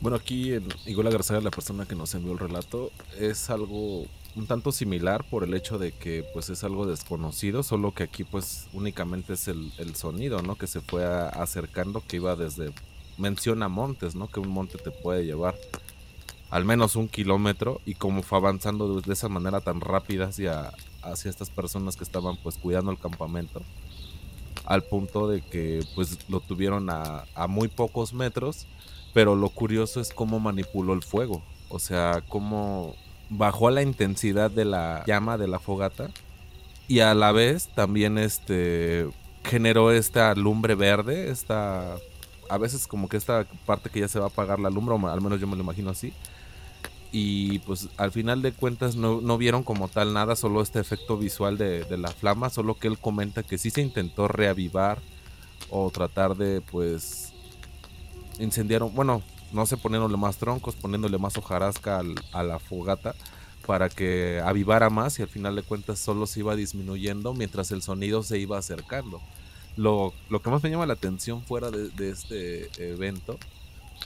Bueno, 0.00 0.16
aquí 0.16 0.54
igual 0.86 1.08
agradecer 1.08 1.36
a 1.36 1.42
la 1.42 1.50
persona 1.50 1.84
que 1.84 1.94
nos 1.94 2.14
envió 2.14 2.32
el 2.32 2.38
relato. 2.38 2.90
Es 3.18 3.50
algo 3.50 4.06
un 4.34 4.46
tanto 4.46 4.72
similar 4.72 5.24
por 5.24 5.44
el 5.44 5.52
hecho 5.52 5.78
de 5.78 5.92
que 5.92 6.24
pues 6.32 6.48
es 6.48 6.64
algo 6.64 6.86
desconocido, 6.86 7.62
solo 7.62 7.92
que 7.92 8.04
aquí 8.04 8.24
pues 8.24 8.66
únicamente 8.72 9.34
es 9.34 9.46
el, 9.48 9.70
el 9.76 9.94
sonido, 9.96 10.40
¿no? 10.40 10.56
Que 10.56 10.66
se 10.66 10.80
fue 10.80 11.04
acercando, 11.04 12.02
que 12.06 12.16
iba 12.16 12.34
desde 12.34 12.72
menciona 13.18 13.68
montes, 13.68 14.14
¿no? 14.14 14.28
Que 14.28 14.40
un 14.40 14.48
monte 14.48 14.78
te 14.78 14.90
puede 14.90 15.26
llevar 15.26 15.54
al 16.48 16.64
menos 16.64 16.96
un 16.96 17.06
kilómetro 17.06 17.82
y 17.84 17.94
como 17.94 18.22
fue 18.22 18.38
avanzando 18.38 19.00
de 19.02 19.12
esa 19.12 19.28
manera 19.28 19.60
tan 19.60 19.82
rápida 19.82 20.28
hacia, 20.28 20.72
hacia 21.02 21.28
estas 21.28 21.50
personas 21.50 21.96
que 21.96 22.04
estaban 22.04 22.38
pues 22.38 22.56
cuidando 22.56 22.90
el 22.90 22.98
campamento 22.98 23.60
al 24.64 24.82
punto 24.82 25.28
de 25.28 25.42
que 25.42 25.84
pues 25.94 26.18
lo 26.28 26.40
tuvieron 26.40 26.88
a, 26.90 27.24
a 27.34 27.46
muy 27.46 27.68
pocos 27.68 28.14
metros 28.14 28.66
pero 29.12 29.34
lo 29.34 29.48
curioso 29.50 30.00
es 30.00 30.12
cómo 30.12 30.40
manipuló 30.40 30.92
el 30.92 31.02
fuego 31.02 31.42
o 31.68 31.78
sea 31.78 32.22
cómo 32.28 32.94
bajó 33.28 33.70
la 33.70 33.82
intensidad 33.82 34.50
de 34.50 34.64
la 34.64 35.04
llama 35.06 35.38
de 35.38 35.48
la 35.48 35.58
fogata 35.58 36.10
y 36.88 37.00
a 37.00 37.14
la 37.14 37.32
vez 37.32 37.68
también 37.74 38.18
este 38.18 39.08
generó 39.44 39.92
esta 39.92 40.34
lumbre 40.34 40.74
verde 40.74 41.30
esta 41.30 41.96
a 42.50 42.58
veces 42.58 42.86
como 42.86 43.08
que 43.08 43.16
esta 43.16 43.46
parte 43.64 43.88
que 43.88 44.00
ya 44.00 44.08
se 44.08 44.18
va 44.18 44.26
a 44.26 44.28
apagar 44.28 44.58
la 44.58 44.70
lumbre, 44.70 44.94
o 44.94 45.08
al 45.08 45.20
menos 45.20 45.40
yo 45.40 45.46
me 45.46 45.56
lo 45.56 45.62
imagino 45.62 45.90
así. 45.90 46.12
Y 47.12 47.60
pues 47.60 47.88
al 47.96 48.12
final 48.12 48.42
de 48.42 48.52
cuentas 48.52 48.96
no, 48.96 49.20
no 49.20 49.38
vieron 49.38 49.62
como 49.62 49.88
tal 49.88 50.12
nada, 50.12 50.36
solo 50.36 50.60
este 50.60 50.80
efecto 50.80 51.16
visual 51.16 51.56
de, 51.58 51.84
de, 51.84 51.96
la 51.96 52.08
flama, 52.08 52.50
solo 52.50 52.74
que 52.74 52.88
él 52.88 52.98
comenta 52.98 53.42
que 53.42 53.58
sí 53.58 53.70
se 53.70 53.80
intentó 53.80 54.28
reavivar 54.28 54.98
o 55.70 55.90
tratar 55.90 56.36
de 56.36 56.60
pues 56.60 57.29
incendiar, 58.40 58.82
bueno, 58.82 59.22
no 59.52 59.66
sé, 59.66 59.76
poniéndole 59.76 60.16
más 60.16 60.36
troncos, 60.36 60.74
poniéndole 60.74 61.18
más 61.18 61.36
hojarasca 61.36 61.98
al, 61.98 62.14
a 62.32 62.42
la 62.42 62.58
fogata 62.58 63.14
para 63.66 63.88
que 63.88 64.40
avivara 64.44 64.90
más 64.90 65.18
y 65.18 65.22
al 65.22 65.28
final 65.28 65.54
de 65.54 65.62
cuentas 65.62 65.98
solo 65.98 66.26
se 66.26 66.40
iba 66.40 66.56
disminuyendo 66.56 67.34
mientras 67.34 67.70
el 67.70 67.82
sonido 67.82 68.22
se 68.22 68.38
iba 68.38 68.58
acercando 68.58 69.20
lo, 69.76 70.12
lo, 70.28 70.42
que 70.42 70.50
más 70.50 70.62
me 70.62 70.70
llama 70.70 70.86
la 70.86 70.94
atención 70.94 71.42
fuera 71.42 71.70
de, 71.70 71.88
de, 71.90 72.10
este 72.10 72.92
evento 72.92 73.38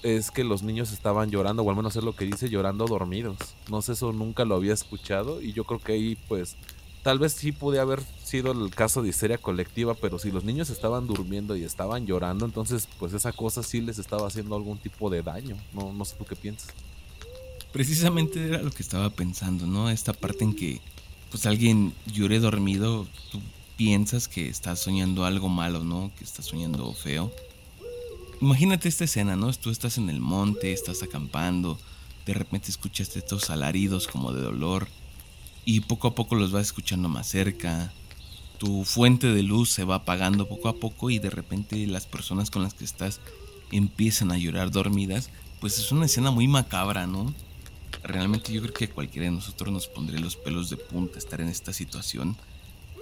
es 0.02 0.30
que 0.30 0.44
los 0.44 0.62
niños 0.62 0.92
estaban 0.92 1.30
llorando, 1.30 1.62
o 1.62 1.70
al 1.70 1.76
menos 1.76 1.96
es 1.96 2.04
lo 2.04 2.14
que 2.14 2.26
dice, 2.26 2.48
llorando 2.50 2.86
dormidos. 2.86 3.36
No 3.70 3.80
sé, 3.80 3.92
eso 3.92 4.12
nunca 4.12 4.44
lo 4.44 4.56
había 4.56 4.74
escuchado 4.74 5.40
y 5.40 5.52
yo 5.52 5.64
creo 5.64 5.80
que 5.80 5.92
ahí 5.92 6.18
pues 6.28 6.56
tal 7.04 7.18
vez 7.18 7.34
sí 7.34 7.52
pude 7.52 7.78
haber 7.78 8.02
sido 8.24 8.50
el 8.50 8.74
caso 8.74 9.02
de 9.02 9.10
histeria 9.10 9.36
colectiva, 9.36 9.94
pero 9.94 10.18
si 10.18 10.32
los 10.32 10.42
niños 10.42 10.70
estaban 10.70 11.06
durmiendo 11.06 11.54
y 11.54 11.62
estaban 11.62 12.06
llorando, 12.06 12.46
entonces 12.46 12.88
pues 12.98 13.12
esa 13.12 13.30
cosa 13.30 13.62
sí 13.62 13.82
les 13.82 13.98
estaba 13.98 14.26
haciendo 14.26 14.56
algún 14.56 14.78
tipo 14.78 15.10
de 15.10 15.22
daño. 15.22 15.56
No, 15.74 15.92
no 15.92 16.04
sé 16.06 16.16
tú 16.16 16.24
qué 16.24 16.34
piensas. 16.34 16.70
Precisamente 17.72 18.48
era 18.48 18.62
lo 18.62 18.70
que 18.70 18.82
estaba 18.82 19.10
pensando, 19.10 19.66
¿no? 19.66 19.90
Esta 19.90 20.14
parte 20.14 20.44
en 20.44 20.56
que 20.56 20.80
pues 21.30 21.44
alguien 21.44 21.92
llore 22.06 22.40
dormido, 22.40 23.06
tú 23.30 23.40
piensas 23.76 24.26
que 24.26 24.48
estás 24.48 24.78
soñando 24.78 25.26
algo 25.26 25.50
malo, 25.50 25.84
¿no? 25.84 26.10
Que 26.16 26.24
estás 26.24 26.46
soñando 26.46 26.90
feo. 26.94 27.30
Imagínate 28.40 28.88
esta 28.88 29.04
escena, 29.04 29.36
¿no? 29.36 29.52
Tú 29.52 29.68
estás 29.68 29.98
en 29.98 30.08
el 30.08 30.20
monte, 30.20 30.72
estás 30.72 31.02
acampando, 31.02 31.78
de 32.24 32.32
repente 32.32 32.70
escuchas 32.70 33.14
estos 33.14 33.50
alaridos 33.50 34.06
como 34.06 34.32
de 34.32 34.40
dolor 34.40 34.88
y 35.64 35.80
poco 35.80 36.08
a 36.08 36.14
poco 36.14 36.34
los 36.34 36.52
vas 36.52 36.66
escuchando 36.66 37.08
más 37.08 37.28
cerca. 37.28 37.92
Tu 38.58 38.84
fuente 38.84 39.28
de 39.28 39.42
luz 39.42 39.70
se 39.70 39.84
va 39.84 39.96
apagando 39.96 40.48
poco 40.48 40.68
a 40.68 40.76
poco 40.76 41.10
y 41.10 41.18
de 41.18 41.30
repente 41.30 41.86
las 41.86 42.06
personas 42.06 42.50
con 42.50 42.62
las 42.62 42.74
que 42.74 42.84
estás 42.84 43.20
empiezan 43.72 44.30
a 44.30 44.38
llorar 44.38 44.70
dormidas. 44.70 45.30
Pues 45.60 45.78
es 45.78 45.92
una 45.92 46.06
escena 46.06 46.30
muy 46.30 46.48
macabra, 46.48 47.06
¿no? 47.06 47.34
Realmente 48.02 48.52
yo 48.52 48.60
creo 48.60 48.74
que 48.74 48.90
cualquiera 48.90 49.26
de 49.26 49.34
nosotros 49.34 49.72
nos 49.72 49.88
pondría 49.88 50.20
los 50.20 50.36
pelos 50.36 50.68
de 50.70 50.76
punta 50.76 51.18
estar 51.18 51.40
en 51.40 51.48
esta 51.48 51.72
situación. 51.72 52.36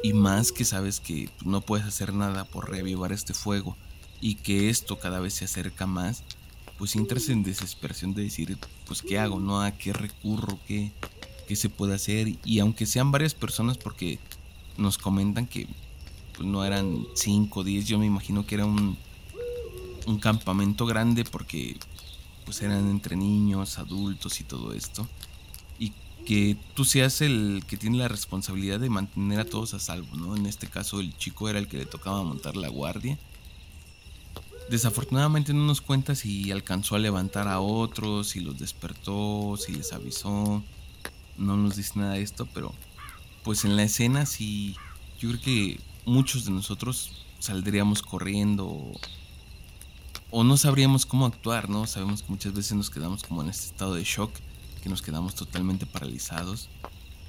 Y 0.02 0.12
más 0.12 0.52
que 0.52 0.64
sabes 0.64 1.00
que 1.00 1.28
no 1.44 1.60
puedes 1.60 1.86
hacer 1.86 2.12
nada 2.12 2.44
por 2.44 2.70
reavivar 2.70 3.12
este 3.12 3.34
fuego 3.34 3.76
y 4.20 4.36
que 4.36 4.68
esto 4.70 4.98
cada 4.98 5.20
vez 5.20 5.34
se 5.34 5.44
acerca 5.44 5.86
más, 5.86 6.22
pues 6.78 6.96
entras 6.96 7.28
en 7.28 7.42
desesperación 7.42 8.14
de 8.14 8.22
decir, 8.22 8.56
pues 8.86 9.02
qué 9.02 9.18
hago, 9.18 9.38
¿no? 9.38 9.60
¿A 9.60 9.72
qué 9.72 9.92
recurro? 9.92 10.58
¿Qué, 10.66 10.92
se 11.56 11.68
puede 11.68 11.94
hacer? 11.94 12.36
Y 12.44 12.58
aunque 12.60 12.86
sean 12.86 13.10
varias 13.10 13.34
personas, 13.34 13.78
porque 13.78 14.18
nos 14.76 14.98
comentan 14.98 15.46
que 15.46 15.66
pues, 16.36 16.48
no 16.48 16.64
eran 16.64 17.06
5 17.14 17.60
o 17.60 17.64
10, 17.64 17.86
yo 17.86 17.98
me 17.98 18.06
imagino 18.06 18.46
que 18.46 18.54
era 18.56 18.66
un, 18.66 18.96
un 20.06 20.18
campamento 20.18 20.86
grande 20.86 21.24
porque 21.24 21.76
pues 22.44 22.60
eran 22.62 22.90
entre 22.90 23.16
niños, 23.16 23.78
adultos 23.78 24.40
y 24.40 24.44
todo 24.44 24.72
esto. 24.72 25.06
Y 25.78 25.92
que 26.26 26.56
tú 26.74 26.84
seas 26.84 27.20
el 27.20 27.64
que 27.66 27.76
tiene 27.76 27.98
la 27.98 28.08
responsabilidad 28.08 28.80
de 28.80 28.90
mantener 28.90 29.40
a 29.40 29.44
todos 29.44 29.74
a 29.74 29.78
salvo, 29.78 30.16
¿no? 30.16 30.36
En 30.36 30.46
este 30.46 30.66
caso 30.66 31.00
el 31.00 31.16
chico 31.16 31.48
era 31.48 31.58
el 31.58 31.68
que 31.68 31.78
le 31.78 31.86
tocaba 31.86 32.22
montar 32.22 32.56
la 32.56 32.68
guardia 32.68 33.18
Desafortunadamente 34.72 35.52
no 35.52 35.64
nos 35.64 35.80
cuenta 35.80 36.14
si 36.14 36.50
alcanzó 36.50 36.96
a 36.96 36.98
levantar 36.98 37.48
a 37.48 37.60
otros, 37.60 38.28
si 38.28 38.40
los 38.40 38.58
despertó, 38.58 39.56
si 39.58 39.72
les 39.72 39.92
avisó. 39.92 40.62
No 41.42 41.56
nos 41.56 41.74
dice 41.74 41.98
nada 41.98 42.12
de 42.12 42.22
esto, 42.22 42.46
pero 42.54 42.72
pues 43.42 43.64
en 43.64 43.74
la 43.74 43.82
escena 43.82 44.26
sí, 44.26 44.76
yo 45.18 45.28
creo 45.30 45.40
que 45.40 45.80
muchos 46.04 46.44
de 46.44 46.52
nosotros 46.52 47.26
saldríamos 47.40 48.00
corriendo 48.00 48.92
o, 50.30 50.44
no 50.44 50.56
sabríamos 50.56 51.04
cómo 51.04 51.26
actuar, 51.26 51.68
¿no? 51.68 51.88
Sabemos 51.88 52.22
que 52.22 52.30
muchas 52.30 52.54
veces 52.54 52.74
nos 52.74 52.90
quedamos 52.90 53.24
como 53.24 53.42
en 53.42 53.48
este 53.48 53.66
estado 53.66 53.94
de 53.94 54.04
shock, 54.04 54.32
que 54.82 54.88
nos 54.88 55.02
quedamos 55.02 55.34
totalmente 55.34 55.84
paralizados. 55.84 56.68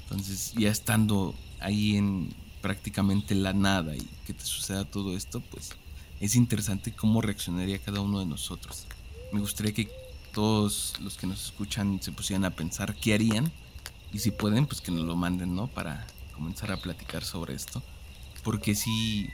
Entonces 0.04 0.52
ya 0.56 0.70
estando 0.70 1.34
ahí 1.58 1.96
en 1.96 2.32
prácticamente 2.62 3.34
la 3.34 3.52
nada 3.52 3.96
y 3.96 4.08
que 4.26 4.32
te 4.32 4.44
suceda 4.44 4.84
todo 4.84 5.16
esto, 5.16 5.40
pues 5.50 5.70
es 6.20 6.36
interesante 6.36 6.92
cómo 6.92 7.20
reaccionaría 7.20 7.80
cada 7.80 8.00
uno 8.00 8.20
de 8.20 8.26
nosotros. 8.26 8.86
Me 9.32 9.40
gustaría 9.40 9.74
que 9.74 9.90
todos 10.32 10.94
los 11.00 11.16
que 11.16 11.26
nos 11.26 11.44
escuchan 11.46 12.00
se 12.00 12.12
pusieran 12.12 12.44
a 12.44 12.50
pensar 12.50 12.94
qué 12.94 13.14
harían 13.14 13.52
y 14.14 14.20
si 14.20 14.30
pueden, 14.30 14.66
pues 14.66 14.80
que 14.80 14.92
nos 14.92 15.04
lo 15.04 15.16
manden, 15.16 15.56
¿no? 15.56 15.66
Para 15.66 16.06
comenzar 16.36 16.70
a 16.70 16.76
platicar 16.76 17.24
sobre 17.24 17.52
esto. 17.52 17.82
Porque 18.44 18.76
si... 18.76 19.28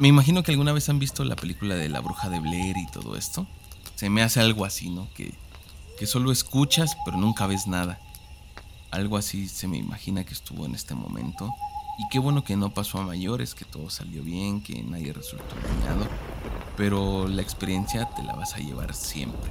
Me 0.00 0.08
imagino 0.08 0.42
que 0.42 0.50
alguna 0.50 0.72
vez 0.72 0.88
han 0.88 0.98
visto 0.98 1.22
la 1.22 1.36
película 1.36 1.76
de 1.76 1.88
La 1.88 2.00
Bruja 2.00 2.28
de 2.30 2.40
Blair 2.40 2.76
y 2.76 2.90
todo 2.90 3.16
esto. 3.16 3.46
Se 3.94 4.10
me 4.10 4.22
hace 4.22 4.40
algo 4.40 4.64
así, 4.64 4.90
¿no? 4.90 5.08
Que, 5.14 5.32
que 6.00 6.06
solo 6.08 6.32
escuchas 6.32 6.96
pero 7.04 7.16
nunca 7.16 7.46
ves 7.46 7.68
nada. 7.68 8.00
Algo 8.90 9.16
así 9.16 9.46
se 9.46 9.68
me 9.68 9.76
imagina 9.76 10.24
que 10.24 10.34
estuvo 10.34 10.66
en 10.66 10.74
este 10.74 10.96
momento. 10.96 11.54
Y 11.96 12.08
qué 12.10 12.18
bueno 12.18 12.42
que 12.42 12.56
no 12.56 12.74
pasó 12.74 12.98
a 12.98 13.06
mayores, 13.06 13.54
que 13.54 13.64
todo 13.64 13.88
salió 13.88 14.24
bien, 14.24 14.62
que 14.62 14.82
nadie 14.82 15.12
resultó 15.12 15.54
dañado. 15.54 16.08
Pero 16.76 17.28
la 17.28 17.42
experiencia 17.42 18.08
te 18.16 18.24
la 18.24 18.34
vas 18.34 18.54
a 18.54 18.58
llevar 18.58 18.96
siempre. 18.96 19.48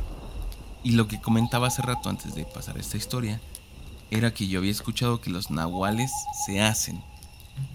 Y 0.83 0.91
lo 0.91 1.07
que 1.07 1.21
comentaba 1.21 1.67
hace 1.67 1.81
rato 1.81 2.09
antes 2.09 2.35
de 2.35 2.43
pasar 2.43 2.77
esta 2.77 2.97
historia, 2.97 3.39
era 4.11 4.33
que 4.33 4.47
yo 4.47 4.59
había 4.59 4.71
escuchado 4.71 5.21
que 5.21 5.29
los 5.29 5.51
nahuales 5.51 6.11
se 6.45 6.61
hacen, 6.61 7.01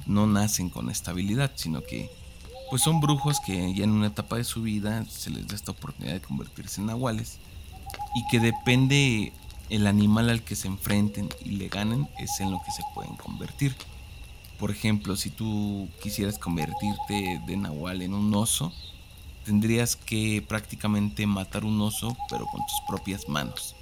no 0.06 0.26
nacen 0.26 0.70
con 0.70 0.90
estabilidad, 0.90 1.52
sino 1.54 1.82
que 1.82 2.10
pues 2.70 2.82
son 2.82 3.00
brujos 3.00 3.38
que 3.40 3.74
ya 3.74 3.84
en 3.84 3.90
una 3.90 4.06
etapa 4.06 4.36
de 4.36 4.44
su 4.44 4.62
vida 4.62 5.04
se 5.04 5.30
les 5.30 5.46
da 5.46 5.54
esta 5.54 5.72
oportunidad 5.72 6.14
de 6.14 6.22
convertirse 6.22 6.80
en 6.80 6.86
nahuales 6.86 7.38
y 8.14 8.26
que 8.28 8.40
depende 8.40 9.32
el 9.68 9.86
animal 9.86 10.30
al 10.30 10.42
que 10.42 10.56
se 10.56 10.68
enfrenten 10.68 11.28
y 11.44 11.50
le 11.50 11.68
ganen 11.68 12.08
es 12.18 12.40
en 12.40 12.50
lo 12.50 12.62
que 12.62 12.70
se 12.70 12.82
pueden 12.94 13.14
convertir. 13.16 13.74
Por 14.58 14.70
ejemplo, 14.70 15.16
si 15.16 15.30
tú 15.30 15.88
quisieras 16.02 16.38
convertirte 16.38 17.40
de 17.46 17.56
Nahual 17.56 18.00
en 18.02 18.14
un 18.14 18.32
oso, 18.34 18.72
tendrías 19.44 19.96
que 19.96 20.44
prácticamente 20.46 21.26
matar 21.26 21.64
un 21.64 21.80
oso, 21.80 22.16
pero 22.30 22.46
con 22.46 22.60
tus 22.60 22.80
propias 22.86 23.28
manos. 23.28 23.74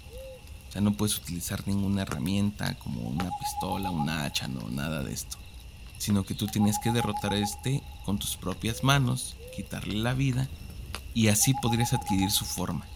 O 0.71 0.73
sea, 0.73 0.81
no 0.81 0.93
puedes 0.93 1.19
utilizar 1.19 1.67
ninguna 1.67 2.03
herramienta 2.03 2.77
como 2.77 3.01
una 3.01 3.29
pistola, 3.41 3.91
una 3.91 4.25
hacha, 4.25 4.47
no, 4.47 4.69
nada 4.71 5.03
de 5.03 5.13
esto. 5.13 5.37
Sino 5.99 6.23
que 6.23 6.35
tú 6.35 6.47
tienes 6.47 6.79
que 6.79 6.93
derrotar 6.93 7.33
a 7.33 7.39
este 7.39 7.83
con 8.05 8.21
tus 8.21 8.37
propias 8.37 8.85
manos, 8.85 9.35
quitarle 9.57 9.95
la 9.95 10.15
vida 10.15 10.49
y 11.13 11.27
así 11.27 11.55
podrías 11.61 11.93
adquirir 11.93 12.31
su 12.31 12.45
forma. 12.45 12.87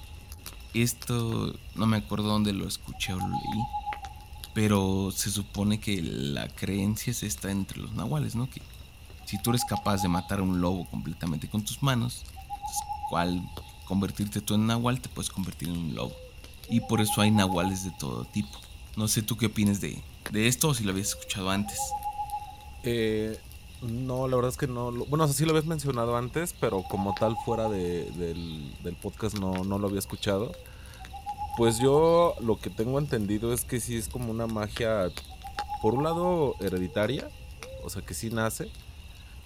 Esto 0.72 1.52
no 1.74 1.86
me 1.86 1.96
acuerdo 1.96 2.28
dónde 2.28 2.52
lo 2.52 2.68
escuché 2.68 3.12
o 3.12 3.18
lo 3.18 3.26
leí, 3.26 3.62
pero 4.54 5.10
se 5.10 5.32
supone 5.32 5.80
que 5.80 6.00
la 6.00 6.46
creencia 6.46 7.10
es 7.10 7.24
esta 7.24 7.50
entre 7.50 7.80
los 7.80 7.92
nahuales, 7.92 8.36
¿no? 8.36 8.48
Que 8.48 8.62
si 9.24 9.36
tú 9.38 9.50
eres 9.50 9.64
capaz 9.64 10.00
de 10.00 10.08
matar 10.08 10.38
a 10.38 10.44
un 10.44 10.60
lobo 10.60 10.84
completamente 10.86 11.48
con 11.48 11.64
tus 11.64 11.82
manos, 11.82 12.22
cual 13.10 13.42
convertirte 13.84 14.40
tú 14.40 14.54
en 14.54 14.68
nahual, 14.68 15.00
te 15.00 15.08
puedes 15.08 15.30
convertir 15.30 15.70
en 15.70 15.76
un 15.76 15.94
lobo. 15.96 16.14
Y 16.68 16.80
por 16.80 17.00
eso 17.00 17.20
hay 17.20 17.30
nahuales 17.30 17.84
de 17.84 17.90
todo 17.92 18.24
tipo. 18.24 18.58
No 18.96 19.08
sé 19.08 19.22
tú 19.22 19.36
qué 19.36 19.46
opinas 19.46 19.80
de, 19.80 20.02
esto 20.32 20.68
o 20.68 20.74
si 20.74 20.84
lo 20.84 20.92
habías 20.92 21.08
escuchado 21.08 21.50
antes. 21.50 21.78
Eh, 22.84 23.38
no, 23.82 24.28
la 24.28 24.36
verdad 24.36 24.50
es 24.50 24.56
que 24.56 24.66
no. 24.66 24.92
bueno, 24.92 25.26
sí 25.28 25.44
lo 25.44 25.50
habías 25.50 25.66
mencionado 25.66 26.16
antes, 26.16 26.54
pero 26.58 26.82
como 26.82 27.14
tal 27.14 27.36
fuera 27.44 27.68
del, 27.68 28.16
del, 28.82 28.96
podcast 28.96 29.38
no, 29.38 29.64
no 29.64 29.78
lo 29.78 29.88
había 29.88 29.98
escuchado. 29.98 30.52
Pues 31.56 31.78
yo 31.78 32.34
lo 32.40 32.56
que 32.56 32.70
tengo 32.70 32.98
entendido 32.98 33.52
es 33.52 33.64
que 33.64 33.80
sí 33.80 33.96
es 33.96 34.08
como 34.08 34.30
una 34.30 34.46
magia, 34.46 35.10
por 35.82 35.94
un 35.94 36.04
lado 36.04 36.56
hereditaria, 36.60 37.28
o 37.84 37.90
sea 37.90 38.02
que 38.02 38.14
sí 38.14 38.30
nace, 38.30 38.70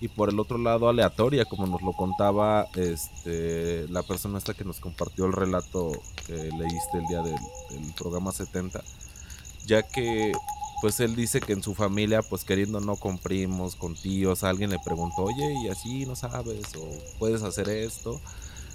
y 0.01 0.09
por 0.09 0.29
el 0.29 0.39
otro 0.39 0.59
lado 0.59 0.89
aleatoria, 0.89 1.45
como 1.45 1.67
nos 1.67 1.83
lo 1.83 1.93
contaba 1.93 2.67
este, 2.75 3.87
la 3.89 4.03
persona 4.03 4.39
esta 4.39 4.55
que 4.55 4.65
nos 4.65 4.81
compartió 4.81 5.27
el 5.27 5.33
relato 5.33 5.93
que 6.27 6.35
leíste 6.35 6.99
el 6.99 7.07
día 7.07 7.23
del, 7.23 7.37
del 7.71 7.93
programa 7.95 8.33
70, 8.33 8.83
ya 9.67 9.83
que 9.83 10.33
pues 10.81 11.01
él 11.01 11.17
dice 11.17 11.41
que 11.41 11.55
en 11.55 11.63
su 11.63 11.75
familia, 11.75 12.23
pues 12.23 12.45
queriendo 12.45 12.81
no 12.81 12.95
con 12.97 13.19
primos, 13.19 13.75
con 13.75 13.97
tíos, 13.97 14.45
alguien 14.45 14.71
le 14.71 14.79
preguntó, 14.79 15.25
oye, 15.25 15.55
y 15.65 15.69
así 15.69 16.07
no 16.07 16.15
sabes, 16.15 16.77
o 16.77 16.89
puedes 17.19 17.43
hacer 17.43 17.69
esto 17.69 18.21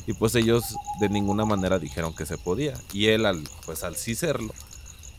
y 0.05 0.13
pues 0.13 0.35
ellos 0.35 0.75
de 0.99 1.09
ninguna 1.09 1.45
manera 1.45 1.79
dijeron 1.79 2.13
que 2.13 2.25
se 2.25 2.37
podía. 2.37 2.73
Y 2.91 3.07
él 3.07 3.25
al, 3.25 3.43
pues 3.65 3.83
al 3.83 3.95
sí 3.95 4.15
serlo 4.15 4.53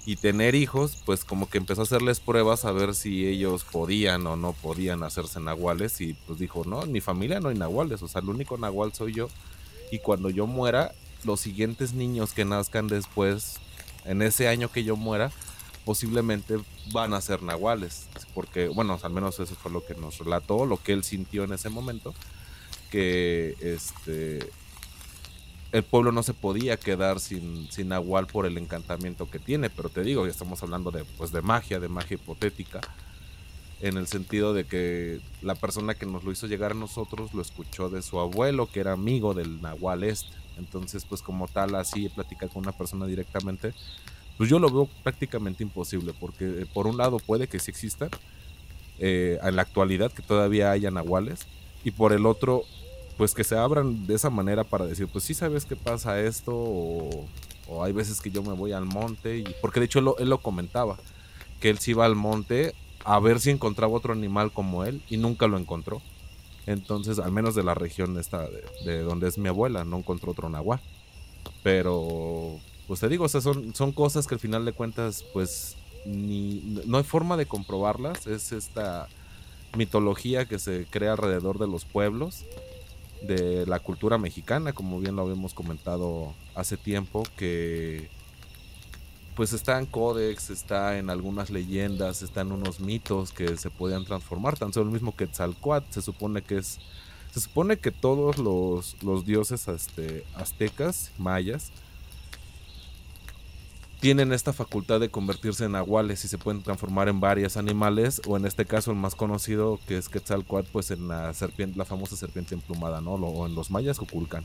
y 0.07 0.17
tener 0.17 0.55
hijos, 0.55 0.99
pues 1.05 1.25
como 1.25 1.49
que 1.49 1.59
empezó 1.59 1.81
a 1.81 1.85
hacerles 1.85 2.21
pruebas 2.21 2.64
a 2.64 2.73
ver 2.73 2.95
si 2.95 3.27
ellos 3.27 3.64
podían 3.64 4.27
o 4.27 4.37
no 4.37 4.53
podían 4.53 5.03
hacerse 5.03 5.40
nahuales 5.40 6.01
y 6.01 6.12
pues 6.12 6.38
dijo, 6.38 6.64
no, 6.67 6.83
en 6.83 6.93
mi 6.93 7.01
familia 7.01 7.40
no 7.40 7.49
hay 7.49 7.57
nahuales, 7.57 8.03
o 8.03 8.09
sea, 8.09 8.21
el 8.21 8.29
único 8.29 8.59
nahual 8.59 8.93
soy 8.93 9.14
yo. 9.14 9.29
Y 9.90 10.01
cuando 10.01 10.29
yo 10.29 10.47
muera, 10.47 10.93
los 11.25 11.40
siguientes 11.40 11.95
niños 11.95 12.35
que 12.35 12.45
nazcan 12.45 12.88
después, 12.88 13.57
en 14.05 14.23
ese 14.23 14.49
año 14.49 14.71
que 14.71 14.85
yo 14.85 14.97
muera, 14.97 15.31
posiblemente 15.85 16.59
van 16.93 17.14
a 17.14 17.21
ser 17.21 17.43
nahuales. 17.43 18.07
Porque, 18.35 18.69
bueno, 18.69 18.99
al 19.03 19.12
menos 19.12 19.38
eso 19.40 19.55
fue 19.55 19.71
lo 19.71 19.85
que 19.85 19.95
nos 19.95 20.19
relató, 20.19 20.67
lo 20.67 20.83
que 20.83 20.93
él 20.93 21.05
sintió 21.05 21.45
en 21.45 21.53
ese 21.53 21.71
momento. 21.71 22.14
Que 22.90 23.55
este 23.61 24.51
el 25.75 25.83
pueblo 25.83 26.13
no 26.13 26.23
se 26.23 26.35
podía 26.35 26.77
quedar 26.77 27.19
sin, 27.19 27.69
sin 27.69 27.89
Nahual 27.89 28.29
por 28.29 28.47
el 28.47 28.59
encantamiento 28.59 29.29
que 29.29 29.41
tiene, 29.41 29.71
pero 29.71 29.89
te 29.89 30.05
digo, 30.05 30.25
ya 30.25 30.31
estamos 30.31 30.63
hablando 30.63 30.93
de, 30.93 31.05
pues, 31.19 31.33
de 31.33 31.43
magia, 31.43 31.81
de 31.81 31.89
magia 31.89 32.15
hipotética, 32.15 32.81
en 33.81 33.97
el 33.97 34.07
sentido 34.07 34.55
de 34.55 34.67
que 34.67 35.21
la 35.43 35.57
persona 35.57 35.97
que 35.97 36.07
nos 36.07 36.23
lo 36.23 36.31
hizo 36.31 36.47
llegar 36.47 36.71
a 36.71 36.75
nosotros 36.75 37.35
lo 37.35 37.43
escuchó 37.43 37.89
de 37.89 38.03
su 38.03 38.21
abuelo, 38.21 38.69
que 38.69 38.79
era 38.79 38.93
amigo 38.93 39.35
del 39.35 39.61
Nahual 39.61 40.05
este. 40.05 40.31
Entonces, 40.59 41.05
pues 41.05 41.23
como 41.23 41.49
tal, 41.49 41.75
así 41.75 42.09
platicar 42.09 42.51
con 42.51 42.63
una 42.63 42.71
persona 42.71 43.07
directamente, 43.07 43.75
pues 44.39 44.49
yo 44.49 44.61
lo 44.61 44.71
veo 44.71 44.89
prácticamente 45.03 45.65
imposible, 45.65 46.13
porque 46.21 46.45
eh, 46.45 46.67
por 46.73 46.87
un 46.87 46.99
lado 46.99 47.19
puede 47.19 47.49
que 47.49 47.59
sí 47.59 47.73
existan, 47.73 48.11
eh, 49.01 49.41
en 49.43 49.57
la 49.57 49.63
actualidad 49.63 50.13
que 50.13 50.23
todavía 50.23 50.71
haya 50.71 50.93
nahuales, 50.93 51.49
y 51.83 51.91
por 51.91 52.13
el 52.13 52.27
otro, 52.27 52.63
pues 53.16 53.35
que 53.35 53.44
se 53.44 53.57
abran 53.57 54.07
de 54.07 54.14
esa 54.14 54.31
manera 54.31 54.64
para 54.64 54.87
decir, 54.87 55.09
pues 55.09 55.24
sí 55.24 55.35
sabes 55.35 55.64
qué 55.64 55.77
pasa 55.77 56.20
esto, 56.20 56.53
o, 56.55 57.27
hay 57.83 57.92
veces 57.92 58.20
que 58.20 58.31
yo 58.31 58.42
me 58.42 58.53
voy 58.53 58.72
al 58.72 58.85
monte, 58.85 59.38
y 59.38 59.44
porque 59.61 59.81
de 59.81 59.87
hecho 59.87 59.98
él 60.18 60.29
lo, 60.29 60.38
comentaba, 60.38 60.96
que 61.61 61.70
él 61.70 61.79
se 61.79 61.92
iba 61.92 62.05
al 62.05 62.16
monte 62.16 62.74
a 63.05 63.18
ver 63.20 63.40
si 63.40 63.50
encontraba 63.50 63.92
otro 63.92 64.12
animal 64.12 64.53
como 64.53 64.85
él, 64.85 65.03
y 65.09 65.16
nunca 65.16 65.46
lo 65.46 65.59
encontró. 65.59 66.03
Entonces, 66.66 67.18
al 67.18 67.31
menos 67.31 67.55
de 67.55 67.62
la 67.62 67.74
región 67.74 68.18
esta 68.18 68.48
de, 68.85 69.00
donde 69.03 69.29
es 69.29 69.37
mi 69.37 69.48
abuela, 69.48 69.85
no 69.85 69.98
encontró 69.98 70.33
otro 70.33 70.48
nahual. 70.48 70.81
Pero, 71.62 72.59
pues 72.87 73.00
te 73.00 73.09
digo, 73.09 73.27
o 73.27 73.29
sea, 73.29 73.42
son, 73.42 73.74
son 73.74 73.92
cosas 73.92 74.27
que 74.27 74.35
al 74.35 74.40
final 74.40 74.64
de 74.64 74.72
cuentas, 74.72 75.24
pues, 75.35 75.77
ni, 76.07 76.61
no 76.87 76.96
hay 76.96 77.05
forma 77.05 77.37
de 77.37 77.44
comprobarlas. 77.44 78.27
Es 78.27 78.53
esta 78.53 79.09
mitología 79.77 80.46
que 80.46 80.59
se 80.59 80.87
crea 80.88 81.12
alrededor 81.12 81.59
de 81.59 81.66
los 81.66 81.85
pueblos, 81.85 82.44
de 83.27 83.67
la 83.67 83.81
cultura 83.81 84.19
mexicana, 84.19 84.73
como 84.73 85.01
bien 85.01 85.17
lo 85.17 85.23
habíamos 85.23 85.55
comentado 85.55 86.35
hace 86.55 86.77
tiempo, 86.77 87.23
que 87.37 88.09
pues 89.35 89.53
está 89.53 89.79
en 89.79 89.87
códex, 89.87 90.51
está 90.51 90.99
en 90.99 91.11
algunas 91.11 91.51
leyendas, 91.51 92.23
está 92.23 92.43
en 92.43 92.53
unos 92.53 92.81
mitos 92.81 93.33
que 93.33 93.57
se 93.57 93.71
podían 93.71 94.05
transformar. 94.05 94.57
Tan 94.57 94.73
solo 94.73 94.87
el 94.87 94.93
mismo 94.93 95.17
que 95.17 95.27
Tzalcoatl 95.27 95.93
se 95.93 96.03
supone 96.03 96.43
que 96.43 96.59
es. 96.59 96.79
Se 97.33 97.41
supone 97.41 97.77
que 97.79 97.91
todos 97.91 98.39
los, 98.39 98.97
los 99.03 99.27
dioses 99.27 99.67
este, 99.67 100.25
aztecas, 100.37 101.11
mayas, 101.19 101.73
tienen 104.05 104.35
esta 104.35 104.53
facultad 104.53 105.01
de 105.01 105.09
convertirse 105.09 105.64
en 105.64 105.73
nahuales 105.73 106.27
y 106.27 106.29
se 106.29 106.37
pueden 106.37 106.62
transformar 106.62 107.09
en 107.09 107.21
varios 107.21 107.57
animales, 107.57 108.21
o 108.27 108.37
en 108.37 108.45
este 108.45 108.67
caso 108.67 108.90
el 108.90 108.99
más 108.99 109.14
conocido 109.14 109.81
que 109.88 109.97
es 109.97 110.11
Quetzalcoatl, 110.11 110.69
pues 110.71 110.90
en 110.90 111.09
la 111.09 111.33
serpiente, 111.33 111.79
la 111.79 111.87
famosa 111.87 112.14
serpiente 112.14 112.55
emplumada, 112.55 113.01
¿no? 113.01 113.12
O 113.12 113.47
en 113.47 113.55
los 113.55 113.71
mayas 113.71 113.99
Kukulkan. 113.99 114.45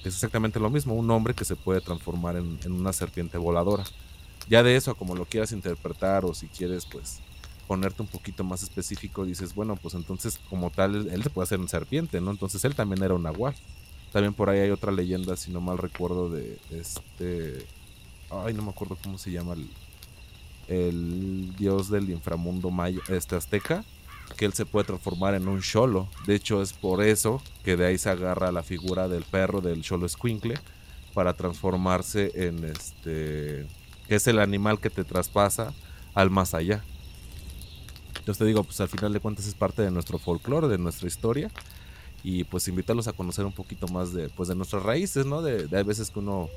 Es 0.00 0.06
exactamente 0.14 0.58
lo 0.58 0.70
mismo, 0.70 0.94
un 0.94 1.08
hombre 1.12 1.34
que 1.34 1.44
se 1.44 1.54
puede 1.54 1.80
transformar 1.80 2.34
en, 2.34 2.58
en 2.64 2.72
una 2.72 2.92
serpiente 2.92 3.38
voladora. 3.38 3.84
Ya 4.48 4.64
de 4.64 4.74
eso, 4.74 4.96
como 4.96 5.14
lo 5.14 5.24
quieras 5.24 5.52
interpretar 5.52 6.24
o 6.24 6.34
si 6.34 6.48
quieres, 6.48 6.84
pues 6.84 7.20
ponerte 7.68 8.02
un 8.02 8.08
poquito 8.08 8.42
más 8.42 8.64
específico, 8.64 9.24
dices, 9.24 9.54
bueno, 9.54 9.76
pues 9.76 9.94
entonces 9.94 10.40
como 10.50 10.70
tal, 10.70 11.06
él 11.08 11.22
se 11.22 11.30
puede 11.30 11.44
hacer 11.44 11.60
un 11.60 11.68
serpiente, 11.68 12.20
¿no? 12.20 12.32
Entonces 12.32 12.64
él 12.64 12.74
también 12.74 13.04
era 13.04 13.14
un 13.14 13.22
nahual. 13.22 13.54
También 14.12 14.34
por 14.34 14.50
ahí 14.50 14.58
hay 14.58 14.70
otra 14.70 14.90
leyenda, 14.90 15.36
si 15.36 15.52
no 15.52 15.60
mal 15.60 15.78
recuerdo, 15.78 16.28
de 16.28 16.58
este... 16.72 17.64
Ay, 18.30 18.54
no 18.54 18.62
me 18.62 18.70
acuerdo 18.70 18.96
cómo 19.02 19.18
se 19.18 19.32
llama 19.32 19.54
el, 19.54 19.68
el 20.68 21.56
dios 21.56 21.90
del 21.90 22.10
inframundo 22.10 22.70
maya, 22.70 23.00
este 23.08 23.36
azteca, 23.36 23.84
que 24.36 24.44
él 24.44 24.52
se 24.52 24.66
puede 24.66 24.86
transformar 24.86 25.34
en 25.34 25.48
un 25.48 25.60
cholo. 25.60 26.08
De 26.26 26.34
hecho, 26.34 26.62
es 26.62 26.72
por 26.72 27.02
eso 27.02 27.42
que 27.64 27.76
de 27.76 27.86
ahí 27.86 27.98
se 27.98 28.10
agarra 28.10 28.52
la 28.52 28.62
figura 28.62 29.08
del 29.08 29.24
perro 29.24 29.60
del 29.60 29.82
cholo 29.82 30.06
escuincle 30.06 30.54
para 31.12 31.34
transformarse 31.34 32.30
en 32.34 32.64
este 32.64 33.66
que 34.06 34.16
es 34.16 34.26
el 34.26 34.40
animal 34.40 34.80
que 34.80 34.90
te 34.90 35.04
traspasa 35.04 35.72
al 36.14 36.30
más 36.30 36.54
allá. 36.54 36.82
Yo 38.26 38.34
te 38.34 38.44
digo, 38.44 38.64
pues 38.64 38.80
al 38.80 38.88
final 38.88 39.12
de 39.12 39.20
cuentas 39.20 39.46
es 39.46 39.54
parte 39.54 39.82
de 39.82 39.90
nuestro 39.92 40.18
folclore, 40.18 40.66
de 40.66 40.78
nuestra 40.78 41.06
historia. 41.06 41.48
Y 42.24 42.44
pues 42.44 42.66
invitarlos 42.68 43.06
a 43.06 43.12
conocer 43.12 43.44
un 43.46 43.52
poquito 43.52 43.86
más 43.88 44.12
de, 44.12 44.28
pues, 44.28 44.48
de 44.48 44.54
nuestras 44.54 44.82
raíces, 44.82 45.26
¿no? 45.26 45.42
De, 45.42 45.68
de 45.68 45.78
hay 45.78 45.84
veces 45.84 46.10
que 46.10 46.18
uno, 46.18 46.50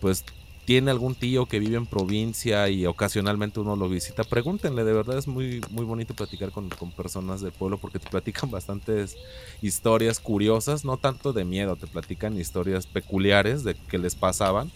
pues, 0.00 0.24
tiene 0.64 0.90
algún 0.90 1.14
tío 1.14 1.46
que 1.46 1.58
vive 1.58 1.76
en 1.76 1.86
provincia 1.86 2.68
y 2.68 2.86
ocasionalmente 2.86 3.60
uno 3.60 3.76
lo 3.76 3.88
visita, 3.88 4.24
pregúntenle, 4.24 4.84
de 4.84 4.92
verdad 4.92 5.18
es 5.18 5.28
muy, 5.28 5.60
muy 5.70 5.84
bonito 5.84 6.14
platicar 6.14 6.50
con, 6.52 6.70
con, 6.70 6.90
personas 6.90 7.42
del 7.42 7.52
pueblo 7.52 7.76
porque 7.76 7.98
te 7.98 8.08
platican 8.08 8.50
bastantes 8.50 9.16
historias 9.60 10.20
curiosas, 10.20 10.84
no 10.84 10.96
tanto 10.96 11.32
de 11.32 11.44
miedo, 11.44 11.76
te 11.76 11.86
platican 11.86 12.38
historias 12.40 12.86
peculiares 12.86 13.62
de 13.62 13.74
que 13.74 13.98
les 13.98 14.14
pasaban 14.14 14.70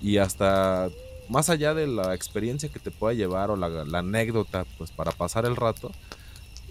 y 0.00 0.18
hasta 0.18 0.88
más 1.28 1.50
allá 1.50 1.74
de 1.74 1.88
la 1.88 2.14
experiencia 2.14 2.68
que 2.68 2.78
te 2.78 2.92
pueda 2.92 3.12
llevar 3.12 3.50
o 3.50 3.56
la, 3.56 3.98
anécdota, 3.98 4.66
pues 4.78 4.92
para 4.92 5.10
pasar 5.10 5.44
el 5.46 5.56
rato, 5.56 5.90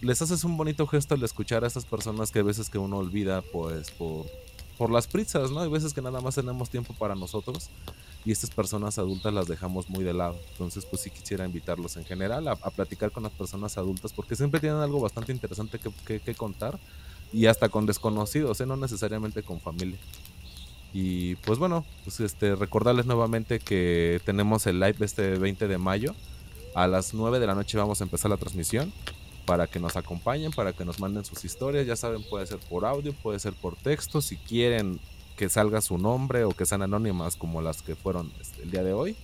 les 0.01 0.21
haces 0.21 0.43
un 0.45 0.55
bonito 0.55 0.87
gesto 0.87 1.15
al 1.15 1.23
escuchar 1.23 1.63
a 1.63 1.67
estas 1.67 1.85
personas 1.85 2.31
que 2.31 2.39
a 2.39 2.43
veces 2.43 2.69
que 2.69 2.77
uno 2.77 2.97
olvida, 2.97 3.41
pues 3.41 3.91
por, 3.91 4.25
por 4.77 4.89
las 4.89 5.07
prisas, 5.07 5.51
¿no? 5.51 5.59
Hay 5.59 5.69
veces 5.69 5.93
que 5.93 6.01
nada 6.01 6.21
más 6.21 6.35
tenemos 6.35 6.69
tiempo 6.69 6.93
para 6.93 7.13
nosotros 7.13 7.69
y 8.27 8.31
estas 8.33 8.49
personas 8.49 8.97
adultas 8.97 9.33
las 9.33 9.47
dejamos 9.47 9.89
muy 9.89 10.03
de 10.03 10.13
lado. 10.13 10.37
Entonces, 10.51 10.85
pues 10.85 11.01
sí 11.01 11.09
quisiera 11.09 11.45
invitarlos 11.45 11.95
en 11.95 12.03
general 12.03 12.45
a, 12.49 12.55
platicar 12.55 13.09
con 13.09 13.23
las 13.23 13.31
personas 13.31 13.77
adultas 13.77 14.11
porque 14.11 14.35
siempre 14.35 14.59
tienen 14.59 14.79
algo 14.79 14.99
bastante 14.99 15.31
interesante 15.31 15.79
que, 15.79 16.19
que 16.19 16.35
contar 16.35 16.77
y 17.31 17.45
hasta 17.45 17.69
con 17.69 17.85
desconocidos, 17.85 18.59
¿eh? 18.59 18.65
no 18.65 18.75
necesariamente 18.75 19.43
con 19.43 19.61
familia. 19.61 19.97
Y 20.91 21.35
pues 21.35 21.57
bueno, 21.57 21.85
pues 22.03 22.19
este, 22.19 22.53
recordarles 22.57 23.05
nuevamente 23.05 23.59
que 23.59 24.19
tenemos 24.25 24.67
el 24.67 24.81
live 24.81 24.97
este 24.99 25.37
20 25.37 25.69
de 25.69 25.77
mayo. 25.77 26.13
A 26.75 26.85
las 26.85 27.13
9 27.13 27.39
de 27.39 27.47
la 27.47 27.55
noche 27.55 27.77
vamos 27.77 28.01
a 28.01 28.03
empezar 28.03 28.29
la 28.29 28.35
transmisión 28.35 28.91
para 29.45 29.67
que 29.67 29.79
nos 29.79 29.95
acompañen, 29.95 30.51
para 30.51 30.73
que 30.73 30.83
nos 30.83 30.99
manden 30.99 31.23
sus 31.23 31.45
historias. 31.45 31.87
Ya 31.87 31.95
saben, 31.95 32.23
puede 32.23 32.45
ser 32.45 32.59
por 32.59 32.85
audio, 32.85 33.13
puede 33.13 33.39
ser 33.39 33.53
por 33.53 33.77
texto. 33.77 34.21
Si 34.21 34.35
quieren 34.35 34.99
que 35.37 35.47
salga 35.47 35.81
su 35.81 35.97
nombre 35.97 36.43
o 36.43 36.49
que 36.49 36.65
sean 36.65 36.81
anónimas 36.81 37.37
como 37.37 37.61
las 37.61 37.81
que 37.81 37.95
fueron 37.95 38.31
este, 38.41 38.63
el 38.63 38.71
día 38.71 38.83
de 38.83 38.91
hoy, 38.91 39.15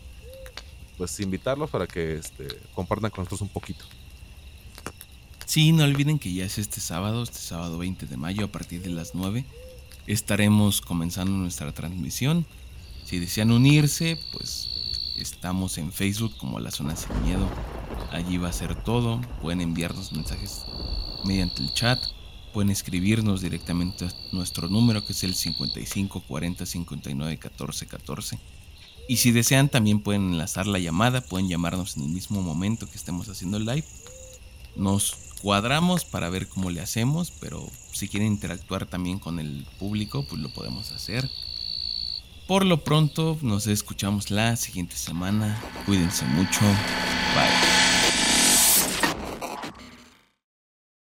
pues 0.98 1.20
invitarlos 1.20 1.70
para 1.70 1.88
que 1.88 2.16
este, 2.16 2.48
compartan 2.74 3.12
con 3.12 3.24
nosotros 3.24 3.42
un 3.42 3.50
poquito. 3.50 3.84
Sí, 5.46 5.74
no 5.74 5.84
olviden 5.84 6.20
que 6.20 6.34
ya 6.34 6.46
es 6.46 6.58
este 6.58 6.80
sábado, 6.80 7.24
este 7.24 7.40
sábado 7.40 7.78
20 7.78 8.06
de 8.06 8.18
mayo 8.18 8.46
a 8.46 8.48
partir 8.48 8.82
de 8.82 8.90
las 8.90 9.14
9 9.14 9.46
estaremos 10.08 10.82
comenzando 10.82 11.32
nuestra 11.32 11.72
transmisión. 11.72 12.46
Si 13.06 13.20
desean 13.20 13.52
unirse, 13.52 14.18
pues 14.32 14.70
estamos 15.18 15.78
en 15.78 15.92
Facebook 15.92 16.36
como 16.38 16.60
La 16.60 16.72
Zona 16.72 16.96
Sin 16.96 17.24
Miedo. 17.24 17.48
Allí 18.12 18.38
va 18.38 18.50
a 18.50 18.54
ser 18.54 18.76
todo. 18.84 19.22
Pueden 19.42 19.62
enviarnos 19.62 20.12
mensajes 20.14 20.64
mediante 21.26 21.62
el 21.62 21.74
chat. 21.74 22.00
Pueden 22.54 22.70
escribirnos 22.70 23.42
directamente 23.42 24.06
a 24.06 24.14
nuestro 24.32 24.70
número 24.70 25.04
que 25.06 25.14
es 25.14 25.24
el 25.24 25.34
55 25.34 26.22
40 26.28 26.66
59 26.66 27.38
14 27.38 27.88
14. 27.88 28.40
Y 29.08 29.18
si 29.18 29.32
desean 29.32 29.70
también 29.70 30.00
pueden 30.00 30.34
enlazar 30.34 30.68
la 30.68 30.80
llamada, 30.80 31.22
pueden 31.22 31.50
llamarnos 31.50 31.98
en 31.98 32.04
el 32.04 32.10
mismo 32.10 32.42
momento 32.42 32.88
que 32.88 32.96
estemos 32.96 33.28
haciendo 33.28 33.58
el 33.58 33.66
live. 33.66 33.86
Nos 34.76 35.16
cuadramos 35.42 36.06
para 36.06 36.30
ver 36.30 36.48
cómo 36.48 36.70
le 36.70 36.80
hacemos, 36.80 37.32
pero 37.32 37.70
si 37.92 38.08
quieren 38.08 38.30
interactuar 38.30 38.86
también 38.86 39.20
con 39.20 39.40
el 39.40 39.66
público, 39.78 40.26
pues 40.30 40.42
lo 40.42 40.54
podemos 40.54 40.92
hacer. 40.92 41.30
Por 42.48 42.66
lo 42.66 42.84
pronto, 42.84 43.38
nos 43.42 43.68
escuchamos 43.68 44.32
la 44.32 44.56
siguiente 44.56 44.96
semana. 44.96 45.62
Cuídense 45.86 46.26
mucho. 46.26 46.62
Bye. 46.62 47.83